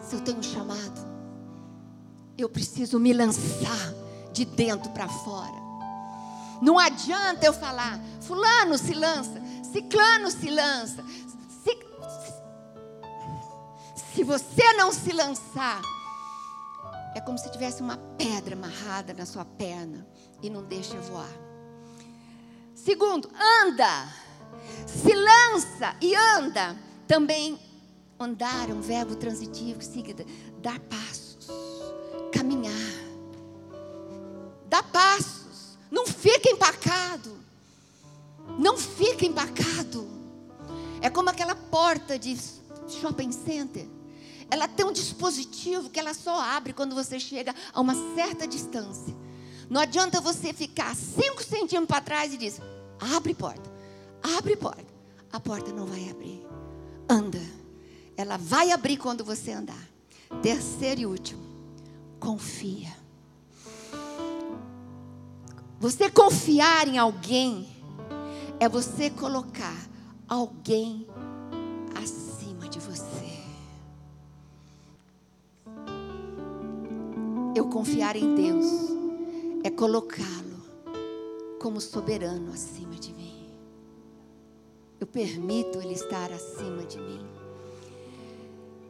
Se 0.00 0.14
eu 0.14 0.20
tenho 0.20 0.38
um 0.38 0.42
chamado, 0.42 1.06
eu 2.38 2.48
preciso 2.48 2.98
me 2.98 3.12
lançar 3.12 3.94
de 4.32 4.44
dentro 4.44 4.90
para 4.90 5.08
fora. 5.08 5.66
Não 6.62 6.78
adianta 6.78 7.44
eu 7.44 7.52
falar, 7.52 8.00
fulano 8.20 8.78
se 8.78 8.94
lança, 8.94 9.42
ciclano 9.72 10.30
se 10.30 10.48
lança. 10.50 11.04
Se, 11.62 11.78
se 14.14 14.22
você 14.22 14.72
não 14.74 14.92
se 14.92 15.12
lançar, 15.12 15.82
é 17.14 17.20
como 17.20 17.38
se 17.38 17.50
tivesse 17.50 17.82
uma 17.82 17.96
pedra 18.18 18.54
amarrada 18.54 19.12
na 19.14 19.26
sua 19.26 19.44
perna 19.44 20.06
e 20.42 20.50
não 20.50 20.62
deixa 20.62 20.98
voar. 21.00 21.45
Segundo, 22.86 23.28
anda. 23.64 24.06
Se 24.86 25.12
lança 25.12 25.96
e 26.00 26.14
anda. 26.14 26.78
Também 27.08 27.58
andar 28.16 28.70
é 28.70 28.72
um 28.72 28.80
verbo 28.80 29.16
transitivo 29.16 29.80
que 29.80 29.84
significa 29.84 30.24
dar 30.62 30.78
passos, 30.78 31.48
caminhar. 32.32 32.72
Dá 34.68 34.84
passos. 34.84 35.76
Não 35.90 36.06
fica 36.06 36.48
empacado. 36.48 37.36
Não 38.56 38.78
fica 38.78 39.26
empacado. 39.26 40.08
É 41.00 41.10
como 41.10 41.28
aquela 41.28 41.56
porta 41.56 42.16
de 42.16 42.38
shopping 42.88 43.32
center. 43.32 43.88
Ela 44.48 44.68
tem 44.68 44.86
um 44.86 44.92
dispositivo 44.92 45.90
que 45.90 45.98
ela 45.98 46.14
só 46.14 46.40
abre 46.40 46.72
quando 46.72 46.94
você 46.94 47.18
chega 47.18 47.52
a 47.74 47.80
uma 47.80 47.96
certa 48.14 48.46
distância. 48.46 49.12
Não 49.68 49.80
adianta 49.80 50.20
você 50.20 50.52
ficar 50.52 50.94
cinco 50.94 51.42
centímetros 51.42 51.88
para 51.88 52.00
trás 52.00 52.32
e 52.32 52.36
dizer: 52.36 52.62
abre 53.00 53.34
porta, 53.34 53.70
abre 54.22 54.56
porta. 54.56 54.96
A 55.32 55.40
porta 55.40 55.72
não 55.72 55.84
vai 55.86 56.08
abrir. 56.08 56.46
Anda. 57.08 57.42
Ela 58.16 58.38
vai 58.38 58.70
abrir 58.70 58.96
quando 58.96 59.22
você 59.22 59.52
andar. 59.52 59.86
Terceiro 60.40 61.00
e 61.02 61.06
último, 61.06 61.42
confia. 62.18 62.90
Você 65.78 66.10
confiar 66.10 66.88
em 66.88 66.96
alguém 66.96 67.68
é 68.58 68.68
você 68.68 69.10
colocar 69.10 69.76
alguém 70.26 71.06
acima 72.02 72.66
de 72.68 72.78
você. 72.78 73.36
Eu 77.54 77.66
confiar 77.68 78.16
em 78.16 78.34
Deus 78.34 78.66
é 79.62 79.70
colocá-lo 79.70 80.45
como 81.60 81.80
soberano 81.80 82.52
acima 82.52 82.94
de 82.94 83.12
mim. 83.12 83.50
Eu 84.98 85.06
permito 85.06 85.80
Ele 85.80 85.94
estar 85.94 86.32
acima 86.32 86.84
de 86.84 86.98
mim. 86.98 87.26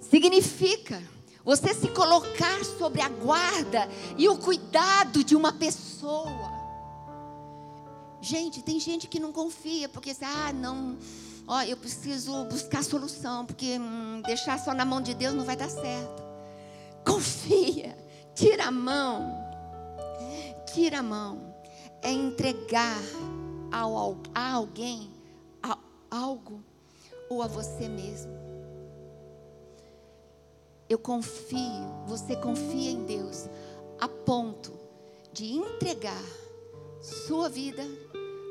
Significa 0.00 1.02
você 1.44 1.72
se 1.74 1.88
colocar 1.88 2.64
sobre 2.64 3.00
a 3.00 3.08
guarda 3.08 3.88
e 4.16 4.28
o 4.28 4.36
cuidado 4.36 5.22
de 5.22 5.36
uma 5.36 5.52
pessoa. 5.52 6.56
Gente, 8.20 8.62
tem 8.62 8.80
gente 8.80 9.06
que 9.06 9.20
não 9.20 9.32
confia, 9.32 9.88
porque 9.88 10.14
ah, 10.22 10.52
não, 10.52 10.96
ó, 11.46 11.62
eu 11.62 11.76
preciso 11.76 12.44
buscar 12.46 12.82
solução, 12.82 13.46
porque 13.46 13.78
hum, 13.78 14.22
deixar 14.26 14.58
só 14.58 14.74
na 14.74 14.84
mão 14.84 15.00
de 15.00 15.14
Deus 15.14 15.34
não 15.34 15.44
vai 15.44 15.54
dar 15.54 15.70
certo. 15.70 16.24
Confia, 17.04 17.96
tira 18.34 18.66
a 18.66 18.70
mão, 18.72 19.32
tira 20.74 20.98
a 20.98 21.02
mão, 21.02 21.45
é 22.06 22.12
entregar 22.12 23.02
ao, 23.72 24.16
a 24.34 24.52
alguém 24.52 25.10
a, 25.62 25.76
algo 26.10 26.60
ou 27.28 27.42
a 27.42 27.46
você 27.46 27.88
mesmo. 27.88 28.32
Eu 30.88 30.98
confio, 30.98 32.04
você 32.06 32.36
confia 32.36 32.92
em 32.92 33.04
Deus 33.04 33.48
a 33.98 34.06
ponto 34.06 34.72
de 35.32 35.52
entregar 35.52 36.22
sua 37.02 37.48
vida 37.48 37.82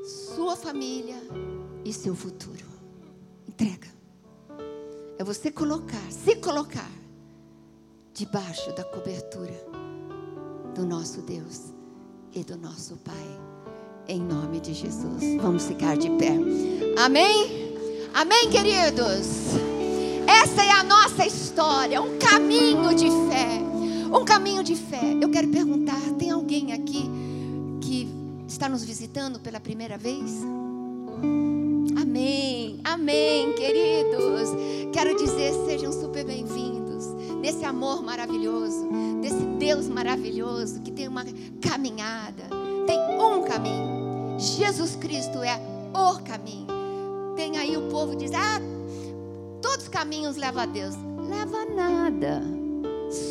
sua 0.05 0.55
família 0.55 1.17
e 1.83 1.91
seu 1.91 2.15
futuro. 2.15 2.65
Entrega. 3.47 3.87
É 5.17 5.23
você 5.23 5.51
colocar, 5.51 6.11
se 6.11 6.35
colocar 6.35 6.91
debaixo 8.13 8.71
da 8.73 8.83
cobertura 8.83 9.53
do 10.75 10.85
nosso 10.85 11.21
Deus 11.21 11.73
e 12.33 12.43
do 12.43 12.57
nosso 12.57 12.97
Pai. 12.97 13.44
Em 14.07 14.19
nome 14.19 14.59
de 14.59 14.73
Jesus. 14.73 15.41
Vamos 15.41 15.65
ficar 15.65 15.97
de 15.97 16.09
pé. 16.11 16.37
Amém? 16.97 17.65
Amém, 18.13 18.49
queridos? 18.51 19.55
Essa 20.27 20.63
é 20.63 20.71
a 20.71 20.83
nossa 20.83 21.25
história, 21.25 22.01
um 22.01 22.17
caminho 22.19 22.93
de 22.93 23.07
fé. 23.07 23.61
Um 24.13 24.23
caminho 24.23 24.63
de 24.63 24.75
fé. 24.75 25.01
Eu 25.19 25.29
quero 25.29 25.47
perguntar: 25.47 25.99
tem 26.19 26.29
alguém 26.29 26.71
aqui 26.71 27.09
que 27.81 28.07
está 28.47 28.69
nos 28.69 28.83
visitando 28.83 29.39
pela 29.39 29.59
primeira 29.59 29.97
vez? 29.97 30.43
Amém, 31.99 32.79
amém, 32.83 33.53
queridos. 33.53 34.49
Quero 34.93 35.17
dizer, 35.17 35.51
sejam 35.65 35.91
super 35.91 36.23
bem-vindos 36.23 37.07
nesse 37.41 37.65
amor 37.65 38.03
maravilhoso, 38.03 38.87
desse 39.21 39.45
Deus 39.59 39.87
maravilhoso 39.87 40.81
que 40.81 40.91
tem 40.91 41.07
uma 41.07 41.23
caminhada, 41.61 42.43
tem 42.87 42.99
um 43.19 43.43
caminho. 43.43 43.94
Jesus 44.37 44.95
Cristo 44.95 45.41
é 45.43 45.59
o 45.93 46.19
caminho. 46.23 46.67
Tem 47.35 47.57
aí 47.57 47.77
o 47.77 47.89
povo 47.89 48.15
diz: 48.15 48.31
"Ah, 48.33 48.59
todos 49.61 49.83
os 49.83 49.89
caminhos 49.89 50.35
levam 50.35 50.63
a 50.63 50.65
Deus". 50.65 50.95
Leva 51.29 51.65
nada. 51.65 52.41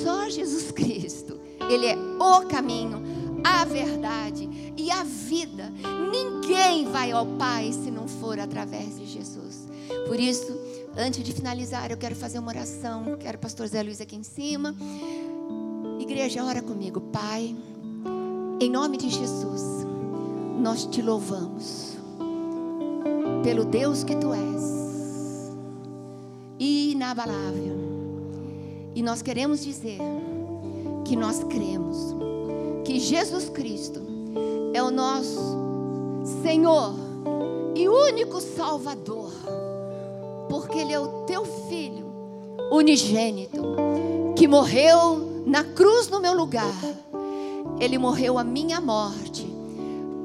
Só 0.02 0.28
Jesus 0.28 0.70
Cristo. 0.72 1.38
Ele 1.70 1.86
é 1.86 1.96
o 1.96 2.46
caminho, 2.46 3.02
a 3.42 3.64
verdade 3.64 4.48
e 4.76 4.90
a 4.90 5.02
vida. 5.04 5.72
Ninguém 6.10 6.90
vai 6.90 7.12
ao 7.12 7.26
Pai 7.26 7.72
se 7.72 7.90
não 7.90 8.06
for 8.06 8.38
através 8.38 8.98
de 8.98 9.06
Jesus. 9.06 9.68
Por 10.06 10.18
isso, 10.20 10.58
antes 10.96 11.22
de 11.22 11.32
finalizar, 11.32 11.90
eu 11.90 11.96
quero 11.96 12.14
fazer 12.14 12.38
uma 12.38 12.50
oração. 12.50 13.16
Quero 13.18 13.38
o 13.38 13.40
pastor 13.40 13.66
Zé 13.66 13.82
Luiz 13.82 14.00
aqui 14.00 14.16
em 14.16 14.22
cima. 14.22 14.74
Igreja, 15.98 16.44
ora 16.44 16.60
comigo, 16.60 17.00
Pai. 17.00 17.56
Em 18.60 18.70
nome 18.70 18.96
de 18.96 19.08
Jesus, 19.08 19.84
nós 20.58 20.86
te 20.86 21.02
louvamos 21.02 21.96
pelo 23.42 23.64
Deus 23.64 24.02
que 24.02 24.16
tu 24.16 24.32
és, 24.32 25.52
inabalável. 26.58 27.76
E 28.94 29.02
nós 29.02 29.20
queremos 29.20 29.62
dizer 29.62 29.98
que 31.04 31.16
nós 31.16 31.42
cremos 31.44 32.14
que 32.84 32.98
Jesus 32.98 33.48
Cristo 33.50 34.00
é 34.72 34.82
o 34.82 34.90
nosso 34.90 35.40
Senhor 36.42 36.94
e 37.74 37.88
único 37.88 38.40
Salvador, 38.40 39.32
porque 40.48 40.78
Ele 40.78 40.92
é 40.92 41.00
o 41.00 41.24
teu 41.26 41.44
filho 41.68 42.04
unigênito 42.70 43.62
que 44.36 44.48
morreu 44.48 45.42
na 45.44 45.64
cruz 45.64 46.08
no 46.08 46.20
meu 46.20 46.34
lugar. 46.34 46.74
Ele 47.78 47.98
morreu 47.98 48.38
a 48.38 48.44
minha 48.44 48.80
morte 48.80 49.53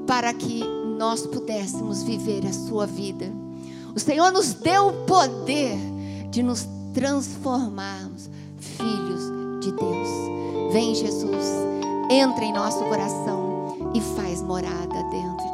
para 0.09 0.33
que 0.33 0.63
nós 0.97 1.27
pudéssemos 1.27 2.01
viver 2.01 2.43
a 2.47 2.51
sua 2.51 2.87
vida. 2.87 3.31
O 3.95 3.99
Senhor 3.99 4.31
nos 4.31 4.55
deu 4.55 4.87
o 4.87 5.05
poder 5.05 5.77
de 6.31 6.41
nos 6.41 6.67
transformarmos 6.95 8.27
filhos 8.57 9.21
de 9.61 9.71
Deus. 9.71 10.73
Vem, 10.73 10.95
Jesus, 10.95 11.45
entra 12.09 12.43
em 12.43 12.51
nosso 12.51 12.79
coração 12.85 13.91
e 13.93 14.01
faz 14.15 14.41
morada 14.41 15.03
dentro. 15.11 15.48